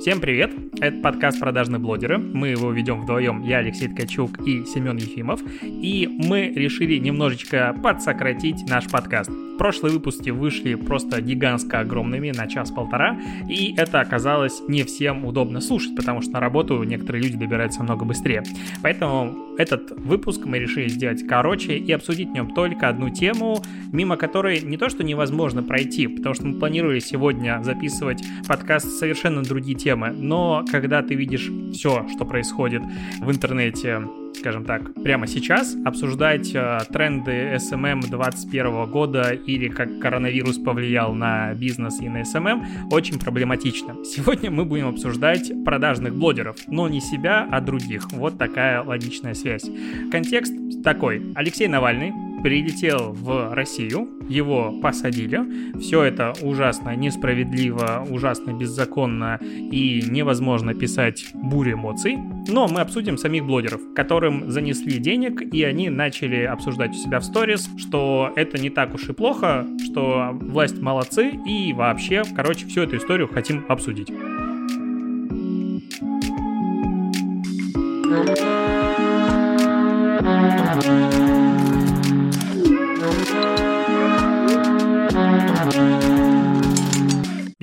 Всем 0.00 0.20
привет! 0.20 0.67
Это 0.80 0.96
подкаст 1.00 1.40
«Продажные 1.40 1.80
блогеры». 1.80 2.18
Мы 2.18 2.48
его 2.48 2.70
ведем 2.70 3.00
вдвоем, 3.00 3.42
я 3.42 3.58
Алексей 3.58 3.88
Ткачук 3.88 4.38
и 4.46 4.64
Семен 4.64 4.96
Ефимов. 4.96 5.40
И 5.60 6.08
мы 6.08 6.52
решили 6.54 6.98
немножечко 6.98 7.74
подсократить 7.82 8.68
наш 8.68 8.86
подкаст. 8.86 9.30
Прошлые 9.58 9.92
выпуски 9.92 10.30
вышли 10.30 10.76
просто 10.76 11.20
гигантско 11.20 11.80
огромными 11.80 12.30
на 12.30 12.46
час-полтора, 12.46 13.18
и 13.48 13.74
это 13.76 14.00
оказалось 14.00 14.62
не 14.68 14.84
всем 14.84 15.24
удобно 15.24 15.60
слушать, 15.60 15.96
потому 15.96 16.22
что 16.22 16.30
на 16.34 16.40
работу 16.40 16.80
некоторые 16.84 17.24
люди 17.24 17.36
добираются 17.36 17.82
много 17.82 18.04
быстрее. 18.04 18.44
Поэтому 18.84 19.56
этот 19.58 19.90
выпуск 19.90 20.42
мы 20.44 20.60
решили 20.60 20.86
сделать 20.86 21.26
короче 21.26 21.76
и 21.76 21.90
обсудить 21.90 22.28
в 22.28 22.32
нем 22.32 22.54
только 22.54 22.88
одну 22.88 23.10
тему, 23.10 23.60
мимо 23.92 24.16
которой 24.16 24.60
не 24.60 24.76
то 24.76 24.88
что 24.88 25.02
невозможно 25.02 25.64
пройти, 25.64 26.06
потому 26.06 26.36
что 26.36 26.46
мы 26.46 26.60
планировали 26.60 27.00
сегодня 27.00 27.60
записывать 27.64 28.22
подкаст 28.46 28.88
совершенно 28.88 29.42
другие 29.42 29.76
темы, 29.76 30.10
но 30.10 30.64
когда 30.70 31.02
ты 31.02 31.14
видишь 31.14 31.50
все, 31.72 32.06
что 32.14 32.24
происходит 32.24 32.82
в 33.20 33.30
интернете, 33.30 34.02
скажем 34.34 34.64
так, 34.64 34.94
прямо 35.02 35.26
сейчас, 35.26 35.76
обсуждать 35.84 36.54
э, 36.54 36.80
тренды 36.92 37.56
SMM 37.56 38.00
2021 38.00 38.86
года 38.90 39.30
или 39.30 39.68
как 39.68 39.98
коронавирус 39.98 40.58
повлиял 40.58 41.14
на 41.14 41.54
бизнес 41.54 42.00
и 42.00 42.08
на 42.08 42.22
SMM 42.22 42.88
очень 42.90 43.18
проблематично. 43.18 44.04
Сегодня 44.04 44.50
мы 44.50 44.64
будем 44.64 44.88
обсуждать 44.88 45.52
продажных 45.64 46.14
блогеров, 46.14 46.56
но 46.68 46.88
не 46.88 47.00
себя, 47.00 47.48
а 47.50 47.60
других. 47.60 48.12
Вот 48.12 48.38
такая 48.38 48.82
логичная 48.82 49.34
связь. 49.34 49.68
Контекст 50.10 50.54
такой. 50.82 51.32
Алексей 51.34 51.68
Навальный 51.68 52.12
прилетел 52.42 53.12
в 53.12 53.54
Россию, 53.54 54.08
его 54.28 54.72
посадили. 54.80 55.78
Все 55.78 56.02
это 56.02 56.32
ужасно 56.42 56.94
несправедливо, 56.94 58.06
ужасно 58.08 58.52
беззаконно 58.52 59.38
и 59.40 60.04
невозможно 60.08 60.74
писать 60.74 61.26
бурю 61.34 61.74
эмоций. 61.74 62.18
Но 62.48 62.68
мы 62.68 62.80
обсудим 62.80 63.18
самих 63.18 63.44
блогеров, 63.44 63.80
которым 63.94 64.50
занесли 64.50 64.98
денег, 64.98 65.42
и 65.42 65.62
они 65.64 65.90
начали 65.90 66.44
обсуждать 66.44 66.90
у 66.90 66.98
себя 66.98 67.20
в 67.20 67.24
сторис, 67.24 67.68
что 67.76 68.32
это 68.36 68.58
не 68.58 68.70
так 68.70 68.94
уж 68.94 69.08
и 69.08 69.12
плохо, 69.12 69.66
что 69.84 70.30
власть 70.32 70.80
молодцы, 70.80 71.32
и 71.46 71.72
вообще, 71.72 72.22
короче, 72.34 72.66
всю 72.66 72.82
эту 72.82 72.96
историю 72.96 73.28
хотим 73.28 73.64
обсудить. 73.68 74.10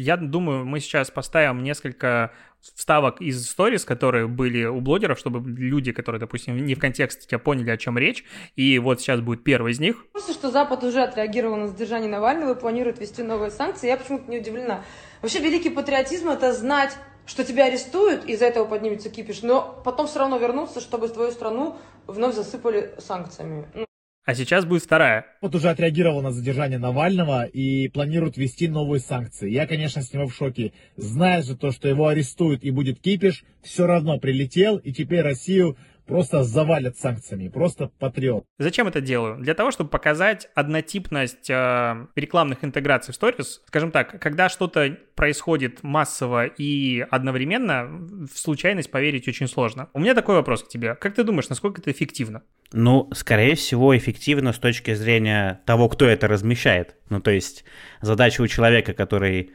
Я 0.06 0.17
думаю, 0.17 0.66
мы 0.66 0.81
сейчас 0.81 1.09
поставим 1.09 1.64
несколько 1.64 2.31
вставок 2.61 3.22
из 3.22 3.50
сторис, 3.50 3.86
которые 3.86 4.28
были 4.28 4.64
у 4.66 4.80
блогеров, 4.80 5.17
чтобы 5.17 5.42
люди, 5.50 5.92
которые, 5.94 6.20
допустим, 6.20 6.64
не 6.64 6.75
в 6.75 6.80
контексте 6.80 7.28
тебя 7.28 7.39
поняли, 7.39 7.72
о 7.72 7.78
чем 7.78 7.98
речь. 7.98 8.23
И 8.56 8.78
вот 8.78 9.02
сейчас 9.02 9.22
будет 9.22 9.44
первый 9.44 9.72
из 9.72 9.80
них. 9.80 10.06
Что 10.31 10.52
Запад 10.52 10.83
уже 10.83 11.02
отреагировал 11.02 11.56
на 11.58 11.67
задержание 11.67 12.08
Навального 12.08 12.53
и 12.53 12.59
планирует 12.59 13.00
ввести 13.00 13.23
новые 13.23 13.50
санкции. 13.50 13.88
Я 13.88 13.98
почему-то 13.98 14.30
не 14.30 14.38
удивлена. 14.38 14.83
Вообще 15.23 15.39
великий 15.39 15.72
патриотизм 15.72 16.30
это 16.30 16.53
знать, 16.53 16.95
что 17.26 17.44
тебя 17.44 17.66
арестуют, 17.66 18.26
из-за 18.26 18.45
этого 18.45 18.66
поднимется 18.66 19.09
кипиш, 19.09 19.42
но 19.42 19.81
потом 19.83 20.06
все 20.06 20.20
равно 20.20 20.38
вернуться, 20.38 20.81
чтобы 20.81 21.09
твою 21.09 21.31
страну 21.31 21.78
вновь 22.06 22.36
засыпали 22.36 22.94
санкциями. 23.00 23.67
Ну, 23.73 23.86
а 24.26 24.34
сейчас 24.34 24.66
будет 24.66 24.84
вторая. 24.84 25.28
Вот 25.40 25.54
уже 25.54 25.70
отреагировал 25.70 26.22
на 26.22 26.31
задержание 26.31 26.80
Навального 26.80 27.45
и 27.45 27.88
планирует 27.90 28.38
ввести 28.38 28.67
новые 28.67 29.00
санкции. 29.00 29.50
Я, 29.50 29.67
конечно, 29.67 30.02
с 30.02 30.12
него 30.14 30.28
в 30.28 30.36
шоке. 30.36 30.73
Зная 30.98 31.44
же 31.44 31.56
то, 31.56 31.72
что 31.72 31.88
его 31.88 32.08
арестуют 32.08 32.64
и 32.64 32.72
будет 32.72 33.00
кипиш, 33.00 33.44
все 33.62 33.86
равно 33.86 34.17
прилетел, 34.17 34.78
и 34.78 34.92
теперь 34.92 35.22
Россию 35.22 35.77
просто 36.05 36.43
завалят 36.43 36.98
санкциями, 36.98 37.48
просто 37.48 37.92
патриот. 37.99 38.45
Зачем 38.58 38.88
это 38.88 39.02
делаю? 39.02 39.38
Для 39.38 39.54
того, 39.54 39.71
чтобы 39.71 39.89
показать 39.89 40.49
однотипность 40.55 41.49
э, 41.49 42.08
рекламных 42.16 42.64
интеграций 42.64 43.11
в 43.11 43.16
сторис. 43.16 43.61
Скажем 43.67 43.92
так, 43.92 44.20
когда 44.20 44.49
что-то 44.49 44.98
происходит 45.16 45.83
массово 45.83 46.45
и 46.45 47.05
одновременно, 47.10 47.86
в 48.32 48.38
случайность 48.38 48.92
поверить 48.92 49.27
очень 49.27 49.48
сложно. 49.48 49.89
У 49.93 49.99
меня 49.99 50.14
такой 50.14 50.36
вопрос 50.36 50.64
к 50.64 50.67
тебе. 50.67 50.95
Как 50.95 51.16
ты 51.16 51.23
думаешь, 51.23 51.49
насколько 51.49 51.82
это 51.82 51.92
эффективно? 51.92 52.43
Ну, 52.72 53.10
скорее 53.14 53.55
всего, 53.55 53.95
эффективно 53.98 54.54
с 54.54 54.60
точки 54.60 54.93
зрения 54.93 55.61
того, 55.66 55.89
кто 55.89 56.05
это 56.05 56.27
размещает. 56.27 56.95
Ну, 57.10 57.22
то 57.22 57.32
есть 57.32 57.64
задача 58.02 58.42
у 58.42 58.48
человека, 58.48 58.93
который 58.93 59.52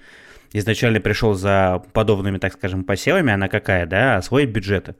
изначально 0.52 1.00
пришел 1.00 1.34
за 1.34 1.82
подобными, 1.92 2.38
так 2.38 2.54
скажем, 2.54 2.84
посевами, 2.84 3.32
она 3.32 3.48
какая, 3.48 3.86
да, 3.86 4.16
освоить 4.16 4.50
бюджеты. 4.50 4.96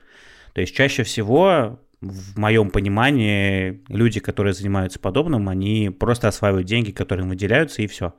То 0.61 0.63
есть 0.63 0.75
чаще 0.75 1.05
всего, 1.05 1.81
в 2.03 2.39
моем 2.39 2.69
понимании, 2.69 3.81
люди, 3.89 4.21
которые 4.21 4.53
занимаются 4.53 4.99
подобным, 4.99 5.49
они 5.49 5.89
просто 5.89 6.29
осваивают 6.29 6.67
деньги, 6.67 6.91
которые 6.91 7.25
им 7.25 7.31
выделяются, 7.31 7.81
и 7.81 7.87
все. 7.87 8.13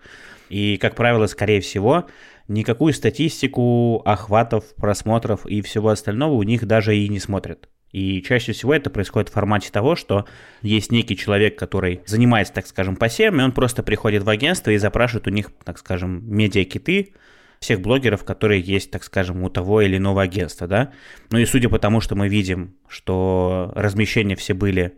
И, 0.50 0.78
как 0.78 0.96
правило, 0.96 1.28
скорее 1.28 1.62
всего, 1.62 2.07
никакую 2.47 2.94
статистику 2.94 4.01
охватов, 4.06 4.74
просмотров 4.74 5.46
и 5.46 5.62
всего 5.62 5.90
остального 5.90 6.34
у 6.34 6.41
них 6.41 6.66
даже 6.66 6.97
и 6.97 7.07
не 7.09 7.19
смотрят. 7.19 7.69
И 7.91 8.24
чаще 8.24 8.53
всего 8.53 8.74
это 8.74 8.90
происходит 8.90 9.30
в 9.30 9.34
формате 9.34 9.69
того, 9.72 9.96
что 9.96 10.25
есть 10.63 10.91
некий 10.91 11.16
человек, 11.16 11.59
который 11.59 12.01
занимается, 12.07 12.56
так 12.56 12.66
скажем, 12.66 12.96
посевами, 12.96 13.44
он 13.44 13.51
просто 13.51 13.84
приходит 13.84 14.24
в 14.24 14.30
агентство 14.30 14.72
и 14.72 14.78
запрашивает 14.78 15.28
у 15.28 15.30
них, 15.30 15.51
так 15.63 15.78
скажем, 15.78 16.24
медиакиты, 16.25 17.13
всех 17.62 17.80
блогеров, 17.80 18.24
которые 18.26 18.60
есть, 18.60 18.90
так 18.90 19.04
скажем, 19.04 19.44
у 19.44 19.50
того 19.50 19.82
или 19.82 19.98
иного 19.98 20.24
агентства, 20.24 20.68
да. 20.68 20.92
Ну 21.30 21.38
и 21.38 21.46
судя 21.46 21.70
по 21.70 21.78
тому, 21.78 22.02
что 22.02 22.16
мы 22.16 22.28
видим, 22.28 22.76
что 22.88 23.72
размещения 23.76 24.36
все 24.36 24.56
были 24.56 24.98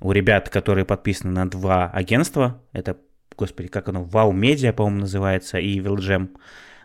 у 0.00 0.12
ребят, 0.12 0.48
которые 0.48 0.84
подписаны 0.84 1.32
на 1.32 1.50
два 1.50 1.90
агентства, 1.90 2.62
это, 2.72 2.96
господи, 3.36 3.68
как 3.68 3.88
оно, 3.88 4.04
Wow 4.04 4.32
Media, 4.32 4.72
по-моему, 4.72 5.00
называется, 5.00 5.58
и 5.58 5.80
Vilgem, 5.80 6.28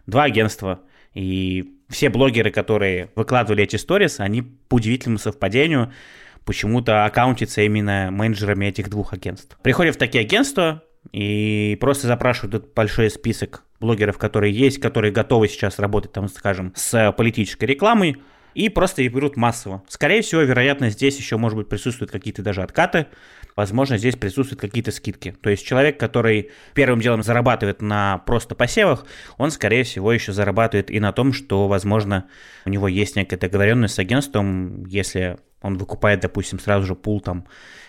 два 0.08 0.24
агентства, 0.24 0.82
и 1.14 1.76
все 1.90 2.10
блогеры, 2.10 2.50
которые 2.50 3.12
выкладывали 3.16 3.64
эти 3.64 3.76
сторис, 3.76 4.20
они 4.20 4.42
по 4.42 4.76
удивительному 4.76 5.20
совпадению 5.20 5.94
почему-то 6.44 7.06
аккаунтятся 7.06 7.62
именно 7.62 8.10
менеджерами 8.10 8.66
этих 8.66 8.90
двух 8.90 9.14
агентств. 9.14 9.60
Приходят 9.62 9.96
в 9.96 10.00
такие 10.00 10.22
агентства, 10.22 10.84
и 11.12 11.78
просто 11.80 12.08
запрашивают 12.08 12.56
этот 12.56 12.74
большой 12.74 13.12
список 13.12 13.64
блогеров, 13.80 14.18
которые 14.18 14.54
есть, 14.54 14.80
которые 14.80 15.12
готовы 15.12 15.48
сейчас 15.48 15.80
работать, 15.80 16.12
там, 16.12 16.28
скажем, 16.28 16.74
с 16.76 17.12
политической 17.14 17.66
рекламой, 17.66 18.18
и 18.56 18.70
просто 18.70 19.04
их 19.04 19.14
берут 19.14 19.38
массово. 19.38 19.84
Скорее 19.88 20.22
всего, 20.22 20.42
вероятно, 20.42 20.90
здесь 20.90 21.18
еще, 21.18 21.38
может 21.38 21.58
быть, 21.58 21.70
присутствуют 21.70 22.12
какие-то 22.12 22.42
даже 22.42 22.62
откаты, 22.62 23.08
возможно, 23.56 23.98
здесь 23.98 24.16
присутствуют 24.16 24.60
какие-то 24.60 24.92
скидки. 24.92 25.36
То 25.42 25.50
есть 25.50 25.66
человек, 25.66 26.00
который 26.00 26.52
первым 26.74 27.00
делом 27.00 27.24
зарабатывает 27.24 27.82
на 27.82 28.20
просто 28.20 28.56
посевах, 28.56 29.06
он, 29.38 29.52
скорее 29.52 29.84
всего, 29.84 30.12
еще 30.12 30.34
зарабатывает 30.34 30.92
и 30.92 31.00
на 31.00 31.14
том, 31.14 31.32
что, 31.32 31.68
возможно, 31.68 32.26
у 32.66 32.70
него 32.70 32.88
есть 32.88 33.16
некая 33.16 33.38
договоренность 33.38 33.96
с 33.96 34.00
агентством, 34.00 34.86
если 34.86 35.38
он 35.62 35.78
выкупает, 35.78 36.22
допустим, 36.22 36.59
сразу 36.59 36.86
же 36.86 36.96
пул 36.96 37.20
там 37.22 37.46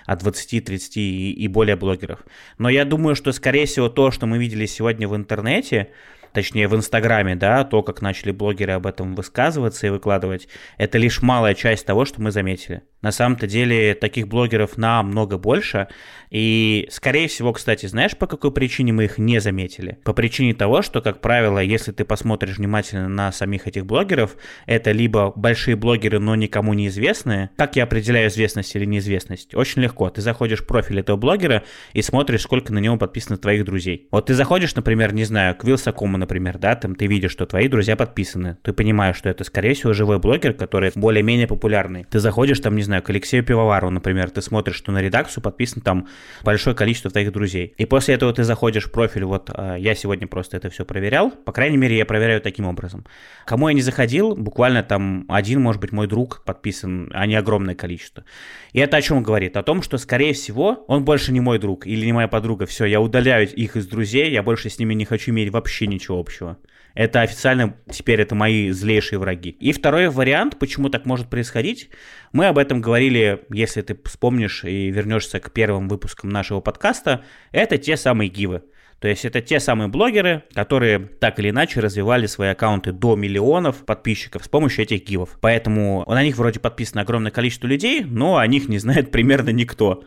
от 0.06 0.20
20, 0.20 0.64
30 0.64 0.96
и, 0.96 1.32
и 1.32 1.48
более 1.48 1.76
блогеров. 1.76 2.20
Но 2.58 2.68
я 2.68 2.84
думаю, 2.84 3.14
что, 3.14 3.32
скорее 3.32 3.66
всего, 3.66 3.88
то, 3.88 4.10
что 4.10 4.26
мы 4.26 4.38
видели 4.38 4.66
сегодня 4.66 5.06
в 5.06 5.14
интернете, 5.14 5.90
точнее 6.32 6.68
в 6.68 6.74
Инстаграме, 6.74 7.36
да, 7.36 7.64
то, 7.64 7.82
как 7.82 8.02
начали 8.02 8.32
блогеры 8.32 8.72
об 8.72 8.86
этом 8.86 9.14
высказываться 9.14 9.86
и 9.86 9.90
выкладывать, 9.90 10.48
это 10.78 10.98
лишь 10.98 11.22
малая 11.22 11.54
часть 11.54 11.86
того, 11.86 12.04
что 12.04 12.20
мы 12.20 12.30
заметили. 12.30 12.82
На 13.02 13.12
самом-то 13.12 13.46
деле 13.46 13.94
таких 13.94 14.28
блогеров 14.28 14.76
намного 14.76 15.38
больше, 15.38 15.88
и, 16.30 16.86
скорее 16.90 17.26
всего, 17.26 17.52
кстати, 17.52 17.86
знаешь, 17.86 18.16
по 18.16 18.26
какой 18.26 18.52
причине 18.52 18.92
мы 18.92 19.04
их 19.04 19.18
не 19.18 19.40
заметили? 19.40 19.98
По 20.04 20.12
причине 20.12 20.54
того, 20.54 20.80
что, 20.82 21.00
как 21.00 21.20
правило, 21.20 21.58
если 21.58 21.90
ты 21.90 22.04
посмотришь 22.04 22.58
внимательно 22.58 23.08
на 23.08 23.32
самих 23.32 23.66
этих 23.66 23.84
блогеров, 23.84 24.36
это 24.66 24.92
либо 24.92 25.32
большие 25.34 25.74
блогеры, 25.74 26.20
но 26.20 26.36
никому 26.36 26.72
не 26.74 26.86
известные. 26.86 27.50
Как 27.56 27.74
я 27.76 27.82
определяю 27.84 28.28
известность 28.28 28.74
или 28.76 28.84
неизвестность? 28.84 29.54
Очень 29.54 29.82
легко. 29.82 30.08
Ты 30.10 30.20
заходишь 30.20 30.60
в 30.60 30.66
профиль 30.66 31.00
этого 31.00 31.16
блогера 31.16 31.64
и 31.94 32.02
смотришь, 32.02 32.42
сколько 32.42 32.72
на 32.72 32.78
него 32.78 32.96
подписано 32.96 33.36
твоих 33.36 33.64
друзей. 33.64 34.06
Вот 34.12 34.26
ты 34.26 34.34
заходишь, 34.34 34.74
например, 34.76 35.12
не 35.12 35.24
знаю, 35.24 35.56
к 35.56 35.64
Вилсакому, 35.64 36.16
например, 36.16 36.58
да, 36.58 36.76
там 36.76 36.94
ты 36.94 37.06
видишь, 37.06 37.32
что 37.32 37.46
твои 37.46 37.66
друзья 37.66 37.96
подписаны. 37.96 38.56
Ты 38.62 38.72
понимаешь, 38.72 39.16
что 39.16 39.28
это, 39.28 39.42
скорее 39.42 39.74
всего, 39.74 39.92
живой 39.94 40.20
блогер, 40.20 40.52
который 40.52 40.92
более-менее 40.94 41.48
популярный. 41.48 42.06
Ты 42.08 42.20
заходишь, 42.20 42.60
там, 42.60 42.76
не 42.76 42.82
знаю, 42.82 42.89
к 43.00 43.10
Алексею 43.10 43.44
Пивовару, 43.44 43.90
например, 43.90 44.30
ты 44.30 44.42
смотришь, 44.42 44.76
что 44.76 44.90
на 44.90 45.00
редакцию 45.00 45.42
подписано 45.42 45.82
там 45.82 46.08
большое 46.42 46.74
количество 46.74 47.10
твоих 47.10 47.32
друзей. 47.32 47.74
И 47.78 47.84
после 47.84 48.14
этого 48.16 48.32
ты 48.32 48.42
заходишь 48.44 48.86
в 48.86 48.90
профиль, 48.92 49.24
вот 49.24 49.50
а, 49.52 49.76
я 49.76 49.94
сегодня 49.94 50.26
просто 50.26 50.56
это 50.56 50.68
все 50.70 50.84
проверял, 50.84 51.30
по 51.30 51.52
крайней 51.52 51.76
мере, 51.76 51.96
я 51.96 52.04
проверяю 52.04 52.40
таким 52.40 52.66
образом. 52.66 53.06
Кому 53.46 53.68
я 53.68 53.74
не 53.74 53.82
заходил, 53.82 54.34
буквально 54.34 54.82
там 54.82 55.26
один, 55.28 55.62
может 55.62 55.80
быть, 55.80 55.92
мой 55.92 56.08
друг 56.08 56.42
подписан, 56.44 57.10
а 57.14 57.26
не 57.26 57.36
огромное 57.36 57.74
количество. 57.74 58.24
И 58.72 58.80
это 58.80 58.96
о 58.96 59.02
чем 59.02 59.22
говорит? 59.22 59.56
О 59.56 59.62
том, 59.62 59.82
что, 59.82 59.98
скорее 59.98 60.32
всего, 60.32 60.84
он 60.88 61.04
больше 61.04 61.32
не 61.32 61.40
мой 61.40 61.58
друг 61.58 61.86
или 61.86 62.04
не 62.04 62.12
моя 62.12 62.28
подруга. 62.28 62.66
Все, 62.66 62.84
я 62.86 63.00
удаляю 63.00 63.48
их 63.48 63.76
из 63.76 63.86
друзей, 63.86 64.30
я 64.30 64.42
больше 64.42 64.70
с 64.70 64.78
ними 64.78 64.94
не 64.94 65.04
хочу 65.04 65.30
иметь 65.30 65.50
вообще 65.50 65.86
ничего 65.86 66.18
общего. 66.18 66.56
Это 67.00 67.22
официально 67.22 67.78
теперь 67.90 68.20
это 68.20 68.34
мои 68.34 68.72
злейшие 68.72 69.18
враги. 69.18 69.48
И 69.48 69.72
второй 69.72 70.10
вариант, 70.10 70.58
почему 70.58 70.90
так 70.90 71.06
может 71.06 71.30
происходить, 71.30 71.88
мы 72.30 72.44
об 72.44 72.58
этом 72.58 72.82
говорили, 72.82 73.46
если 73.50 73.80
ты 73.80 73.98
вспомнишь 74.04 74.64
и 74.64 74.90
вернешься 74.90 75.40
к 75.40 75.50
первым 75.50 75.88
выпускам 75.88 76.28
нашего 76.28 76.60
подкаста, 76.60 77.24
это 77.52 77.78
те 77.78 77.96
самые 77.96 78.28
гивы. 78.28 78.64
То 78.98 79.08
есть 79.08 79.24
это 79.24 79.40
те 79.40 79.60
самые 79.60 79.88
блогеры, 79.88 80.44
которые 80.52 80.98
так 80.98 81.38
или 81.38 81.48
иначе 81.48 81.80
развивали 81.80 82.26
свои 82.26 82.50
аккаунты 82.50 82.92
до 82.92 83.16
миллионов 83.16 83.86
подписчиков 83.86 84.44
с 84.44 84.48
помощью 84.48 84.82
этих 84.82 85.02
гивов. 85.02 85.38
Поэтому 85.40 86.04
на 86.06 86.22
них 86.22 86.36
вроде 86.36 86.60
подписано 86.60 87.00
огромное 87.00 87.30
количество 87.30 87.66
людей, 87.66 88.04
но 88.04 88.36
о 88.36 88.46
них 88.46 88.68
не 88.68 88.76
знает 88.76 89.10
примерно 89.10 89.48
никто. 89.48 90.04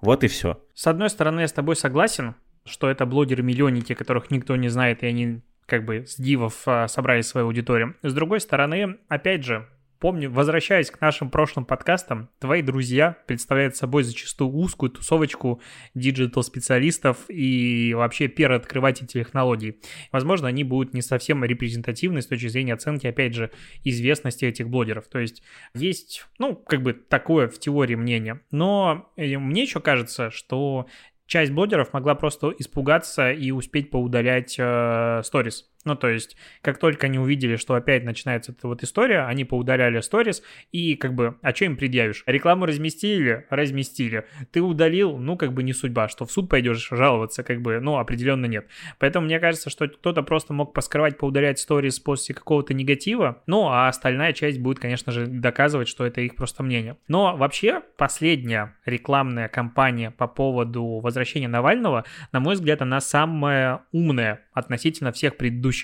Вот 0.00 0.22
и 0.22 0.28
все. 0.28 0.62
С 0.74 0.86
одной 0.86 1.10
стороны, 1.10 1.40
я 1.40 1.48
с 1.48 1.52
тобой 1.52 1.74
согласен, 1.74 2.36
что 2.64 2.88
это 2.88 3.04
блогеры-миллионники, 3.04 3.94
которых 3.94 4.30
никто 4.30 4.54
не 4.54 4.68
знает, 4.68 5.02
и 5.02 5.06
они 5.06 5.40
как 5.66 5.84
бы 5.84 6.06
с 6.06 6.16
дивов 6.16 6.62
а, 6.66 6.88
собрали 6.88 7.20
свою 7.20 7.48
аудиторию. 7.48 7.96
С 8.02 8.14
другой 8.14 8.40
стороны, 8.40 8.98
опять 9.08 9.44
же, 9.44 9.68
помню, 9.98 10.30
возвращаясь 10.30 10.90
к 10.90 11.00
нашим 11.00 11.30
прошлым 11.30 11.64
подкастам, 11.64 12.28
твои 12.38 12.62
друзья 12.62 13.16
представляют 13.26 13.76
собой 13.76 14.04
зачастую 14.04 14.50
узкую 14.50 14.90
тусовочку 14.90 15.60
digital-специалистов 15.94 17.24
и 17.28 17.94
вообще 17.94 18.28
первооткрывателей 18.28 19.08
технологий. 19.08 19.80
Возможно, 20.12 20.48
они 20.48 20.64
будут 20.64 20.94
не 20.94 21.02
совсем 21.02 21.44
репрезентативны 21.44 22.22
с 22.22 22.26
точки 22.26 22.48
зрения 22.48 22.74
оценки, 22.74 23.06
опять 23.06 23.34
же, 23.34 23.50
известности 23.84 24.44
этих 24.44 24.68
блогеров. 24.68 25.08
То 25.08 25.18
есть 25.18 25.42
есть, 25.74 26.26
ну, 26.38 26.54
как 26.54 26.82
бы 26.82 26.92
такое 26.92 27.48
в 27.48 27.58
теории 27.58 27.94
мнение. 27.94 28.40
Но 28.50 29.10
э, 29.16 29.38
мне 29.38 29.62
еще 29.62 29.80
кажется, 29.80 30.30
что 30.30 30.86
часть 31.26 31.52
блогеров 31.52 31.92
могла 31.92 32.14
просто 32.14 32.52
испугаться 32.58 33.30
и 33.32 33.50
успеть 33.50 33.90
поудалять 33.90 34.56
э, 34.58 35.22
сторис. 35.24 35.62
Э, 35.62 35.75
ну, 35.86 35.94
то 35.94 36.08
есть, 36.08 36.36
как 36.60 36.78
только 36.78 37.06
они 37.06 37.18
увидели, 37.18 37.56
что 37.56 37.74
опять 37.74 38.04
начинается 38.04 38.52
эта 38.52 38.68
вот 38.68 38.82
история, 38.82 39.20
они 39.20 39.44
поудаляли 39.44 40.00
сторис, 40.00 40.42
и 40.72 40.96
как 40.96 41.14
бы, 41.14 41.38
а 41.42 41.54
что 41.54 41.64
им 41.64 41.76
предъявишь? 41.76 42.24
Рекламу 42.26 42.66
разместили? 42.66 43.46
Разместили. 43.48 44.26
Ты 44.50 44.60
удалил? 44.60 45.16
Ну, 45.16 45.36
как 45.36 45.52
бы 45.52 45.62
не 45.62 45.72
судьба, 45.72 46.08
что 46.08 46.26
в 46.26 46.32
суд 46.32 46.50
пойдешь 46.50 46.88
жаловаться, 46.90 47.44
как 47.44 47.62
бы, 47.62 47.78
ну, 47.80 47.98
определенно 47.98 48.46
нет. 48.46 48.66
Поэтому 48.98 49.26
мне 49.26 49.38
кажется, 49.38 49.70
что 49.70 49.86
кто-то 49.88 50.22
просто 50.22 50.52
мог 50.52 50.74
поскрывать, 50.74 51.18
поудалять 51.18 51.58
сторис 51.60 52.00
после 52.00 52.34
какого-то 52.34 52.74
негатива, 52.74 53.42
ну, 53.46 53.68
а 53.68 53.88
остальная 53.88 54.32
часть 54.32 54.58
будет, 54.58 54.80
конечно 54.80 55.12
же, 55.12 55.26
доказывать, 55.26 55.88
что 55.88 56.04
это 56.04 56.20
их 56.20 56.34
просто 56.34 56.64
мнение. 56.64 56.96
Но 57.06 57.36
вообще, 57.36 57.80
последняя 57.96 58.74
рекламная 58.84 59.48
кампания 59.48 60.10
по 60.10 60.26
поводу 60.26 61.00
возвращения 61.00 61.48
Навального, 61.48 62.04
на 62.32 62.40
мой 62.40 62.54
взгляд, 62.54 62.82
она 62.82 63.00
самая 63.00 63.82
умная 63.92 64.40
относительно 64.52 65.12
всех 65.12 65.36
предыдущих. 65.36 65.75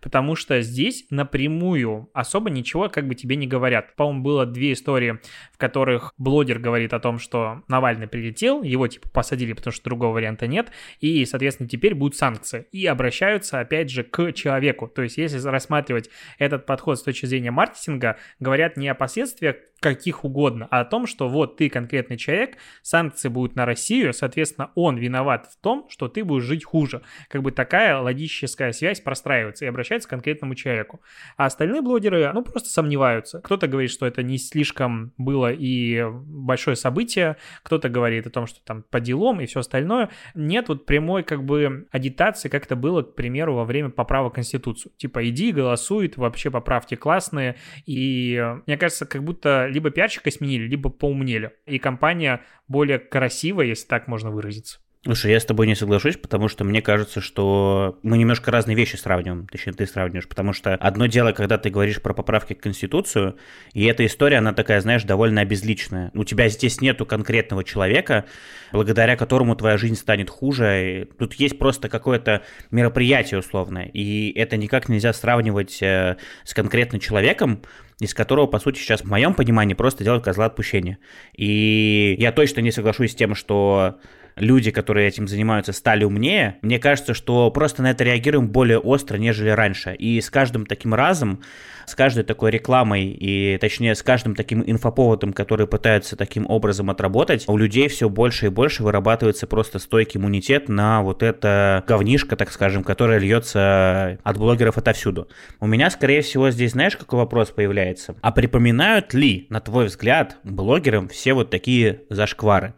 Потому 0.00 0.36
что 0.36 0.60
здесь 0.62 1.06
напрямую 1.10 2.10
особо 2.12 2.50
ничего 2.50 2.88
как 2.88 3.06
бы 3.06 3.14
тебе 3.14 3.36
не 3.36 3.46
говорят. 3.46 3.94
По-моему, 3.96 4.22
было 4.22 4.46
две 4.46 4.72
истории, 4.72 5.18
в 5.52 5.58
которых 5.58 6.12
блогер 6.18 6.58
говорит 6.58 6.92
о 6.92 7.00
том, 7.00 7.18
что 7.18 7.62
Навальный 7.68 8.08
прилетел, 8.08 8.62
его 8.62 8.88
типа 8.88 9.08
посадили, 9.08 9.52
потому 9.52 9.72
что 9.72 9.84
другого 9.84 10.14
варианта 10.14 10.46
нет, 10.46 10.70
и, 11.00 11.24
соответственно, 11.24 11.68
теперь 11.68 11.94
будут 11.94 12.16
санкции. 12.16 12.66
И 12.72 12.86
обращаются, 12.86 13.60
опять 13.60 13.90
же, 13.90 14.04
к 14.04 14.32
человеку. 14.32 14.88
То 14.88 15.02
есть, 15.02 15.16
если 15.18 15.38
рассматривать 15.46 16.10
этот 16.38 16.66
подход 16.66 16.98
с 16.98 17.02
точки 17.02 17.26
зрения 17.26 17.50
маркетинга, 17.50 18.16
говорят 18.38 18.76
не 18.76 18.88
о 18.88 18.94
последствиях 18.94 19.56
каких 19.84 20.24
угодно, 20.24 20.66
а 20.70 20.80
о 20.80 20.84
том, 20.86 21.06
что 21.06 21.28
вот 21.28 21.58
ты 21.58 21.68
конкретный 21.68 22.16
человек, 22.16 22.56
санкции 22.80 23.28
будут 23.28 23.54
на 23.54 23.66
Россию, 23.66 24.14
соответственно, 24.14 24.70
он 24.74 24.96
виноват 24.96 25.46
в 25.52 25.60
том, 25.60 25.86
что 25.90 26.08
ты 26.08 26.24
будешь 26.24 26.44
жить 26.44 26.64
хуже. 26.64 27.02
Как 27.28 27.42
бы 27.42 27.52
такая 27.52 27.98
логическая 27.98 28.72
связь 28.72 29.00
простраивается 29.00 29.33
и 29.40 29.66
обращается 29.66 30.08
к 30.08 30.10
конкретному 30.10 30.54
человеку. 30.54 31.00
А 31.36 31.46
остальные 31.46 31.82
блогеры, 31.82 32.30
ну, 32.32 32.42
просто 32.42 32.68
сомневаются. 32.68 33.40
Кто-то 33.40 33.66
говорит, 33.66 33.90
что 33.90 34.06
это 34.06 34.22
не 34.22 34.38
слишком 34.38 35.12
было 35.18 35.52
и 35.52 36.04
большое 36.10 36.76
событие, 36.76 37.36
кто-то 37.62 37.88
говорит 37.88 38.26
о 38.26 38.30
том, 38.30 38.46
что 38.46 38.60
там 38.64 38.82
по 38.82 39.00
делам 39.00 39.40
и 39.40 39.46
все 39.46 39.60
остальное. 39.60 40.10
Нет 40.34 40.68
вот 40.68 40.86
прямой 40.86 41.22
как 41.22 41.44
бы 41.44 41.86
агитации, 41.90 42.48
как 42.48 42.66
это 42.66 42.76
было, 42.76 43.02
к 43.02 43.14
примеру, 43.14 43.54
во 43.54 43.64
время 43.64 43.90
поправок 43.90 44.34
Конституцию. 44.34 44.92
Типа 44.96 45.28
иди, 45.28 45.52
голосуй, 45.52 46.12
вообще 46.16 46.50
поправки 46.50 46.94
классные. 46.94 47.56
И 47.86 48.42
мне 48.66 48.76
кажется, 48.76 49.06
как 49.06 49.22
будто 49.24 49.66
либо 49.66 49.90
пиарщика 49.90 50.30
сменили, 50.30 50.66
либо 50.66 50.90
поумнели. 50.90 51.52
И 51.66 51.78
компания 51.78 52.42
более 52.68 52.98
красивая, 52.98 53.66
если 53.66 53.86
так 53.86 54.08
можно 54.08 54.30
выразиться. 54.30 54.80
Слушай, 55.04 55.32
я 55.32 55.40
с 55.40 55.44
тобой 55.44 55.66
не 55.66 55.74
соглашусь, 55.74 56.16
потому 56.16 56.48
что 56.48 56.64
мне 56.64 56.80
кажется, 56.80 57.20
что 57.20 57.98
мы 58.02 58.16
немножко 58.16 58.50
разные 58.50 58.74
вещи 58.74 58.96
сравниваем, 58.96 59.46
точнее, 59.46 59.74
ты 59.74 59.86
сравниваешь, 59.86 60.26
потому 60.26 60.54
что 60.54 60.76
одно 60.76 61.04
дело, 61.04 61.32
когда 61.32 61.58
ты 61.58 61.68
говоришь 61.68 62.00
про 62.00 62.14
поправки 62.14 62.54
к 62.54 62.62
Конституцию, 62.62 63.36
и 63.74 63.84
эта 63.84 64.06
история, 64.06 64.38
она 64.38 64.54
такая, 64.54 64.80
знаешь, 64.80 65.04
довольно 65.04 65.42
обезличная. 65.42 66.10
У 66.14 66.24
тебя 66.24 66.48
здесь 66.48 66.80
нету 66.80 67.04
конкретного 67.04 67.64
человека, 67.64 68.24
благодаря 68.72 69.14
которому 69.16 69.54
твоя 69.56 69.76
жизнь 69.76 69.96
станет 69.96 70.30
хуже. 70.30 71.06
Тут 71.18 71.34
есть 71.34 71.58
просто 71.58 71.90
какое-то 71.90 72.42
мероприятие 72.70 73.40
условное, 73.40 73.84
и 73.84 74.32
это 74.32 74.56
никак 74.56 74.88
нельзя 74.88 75.12
сравнивать 75.12 75.82
э, 75.82 76.16
с 76.44 76.54
конкретным 76.54 76.98
человеком, 76.98 77.60
из 78.00 78.14
которого, 78.14 78.46
по 78.46 78.58
сути, 78.58 78.78
сейчас, 78.78 79.02
в 79.02 79.10
моем 79.10 79.34
понимании, 79.34 79.74
просто 79.74 80.02
делают 80.02 80.24
козла 80.24 80.46
отпущения. 80.46 80.96
И 81.36 82.16
я 82.18 82.32
точно 82.32 82.60
не 82.60 82.72
соглашусь 82.72 83.12
с 83.12 83.14
тем, 83.14 83.34
что 83.34 83.98
люди, 84.36 84.70
которые 84.70 85.08
этим 85.08 85.28
занимаются, 85.28 85.72
стали 85.72 86.04
умнее, 86.04 86.58
мне 86.62 86.78
кажется, 86.78 87.14
что 87.14 87.50
просто 87.50 87.82
на 87.82 87.90
это 87.90 88.04
реагируем 88.04 88.48
более 88.48 88.78
остро, 88.78 89.16
нежели 89.16 89.50
раньше. 89.50 89.94
И 89.94 90.20
с 90.20 90.30
каждым 90.30 90.66
таким 90.66 90.94
разом, 90.94 91.42
с 91.86 91.94
каждой 91.94 92.24
такой 92.24 92.50
рекламой 92.50 93.04
и, 93.04 93.58
точнее, 93.60 93.94
с 93.94 94.02
каждым 94.02 94.34
таким 94.34 94.62
инфоповодом, 94.66 95.32
который 95.32 95.66
пытаются 95.66 96.16
таким 96.16 96.46
образом 96.48 96.90
отработать, 96.90 97.44
у 97.48 97.56
людей 97.56 97.88
все 97.88 98.08
больше 98.08 98.46
и 98.46 98.48
больше 98.48 98.82
вырабатывается 98.82 99.46
просто 99.46 99.78
стойкий 99.78 100.18
иммунитет 100.18 100.68
на 100.68 101.02
вот 101.02 101.22
это 101.22 101.84
говнишко, 101.86 102.36
так 102.36 102.50
скажем, 102.50 102.84
которое 102.84 103.18
льется 103.18 104.18
от 104.22 104.38
блогеров 104.38 104.78
отовсюду. 104.78 105.28
У 105.60 105.66
меня, 105.66 105.90
скорее 105.90 106.22
всего, 106.22 106.50
здесь, 106.50 106.72
знаешь, 106.72 106.96
какой 106.96 107.18
вопрос 107.18 107.50
появляется? 107.50 108.14
А 108.20 108.32
припоминают 108.32 109.14
ли, 109.14 109.46
на 109.50 109.60
твой 109.60 109.86
взгляд, 109.86 110.38
блогерам 110.42 111.08
все 111.08 111.34
вот 111.34 111.50
такие 111.50 112.02
зашквары? 112.08 112.74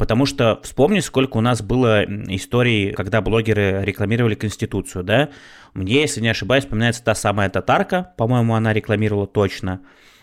Потому 0.00 0.24
что 0.24 0.58
вспомни, 0.62 1.00
сколько 1.00 1.36
у 1.36 1.42
нас 1.42 1.60
было 1.60 2.04
историй, 2.34 2.92
когда 2.92 3.20
блогеры 3.20 3.82
рекламировали 3.84 4.34
Конституцию, 4.34 5.04
да? 5.04 5.28
Мне, 5.74 6.00
если 6.00 6.22
не 6.22 6.30
ошибаюсь, 6.30 6.64
вспоминается 6.64 7.04
та 7.04 7.14
самая 7.14 7.50
татарка, 7.50 8.14
по-моему, 8.16 8.54
она 8.54 8.72
рекламировала 8.72 9.26
точно. 9.26 9.82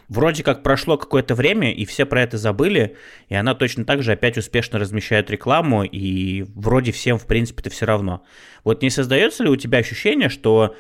Вроде 0.09 0.41
как 0.41 0.63
прошло 0.63 0.97
какое-то 0.97 1.35
время, 1.35 1.71
и 1.71 1.85
все 1.85 2.07
про 2.07 2.23
это 2.23 2.39
забыли, 2.39 2.95
и 3.29 3.35
она 3.35 3.53
точно 3.53 3.85
так 3.85 4.01
же 4.01 4.13
опять 4.13 4.35
успешно 4.39 4.79
размещает 4.79 5.29
рекламу, 5.29 5.83
и 5.83 6.41
вроде 6.55 6.91
всем, 6.91 7.19
в 7.19 7.27
принципе, 7.27 7.61
это 7.61 7.69
все 7.69 7.85
равно. 7.85 8.23
Вот 8.63 8.81
не 8.81 8.89
создается 8.89 9.43
ли 9.43 9.49
у 9.51 9.57
тебя 9.57 9.77
ощущение, 9.77 10.29
что 10.29 10.75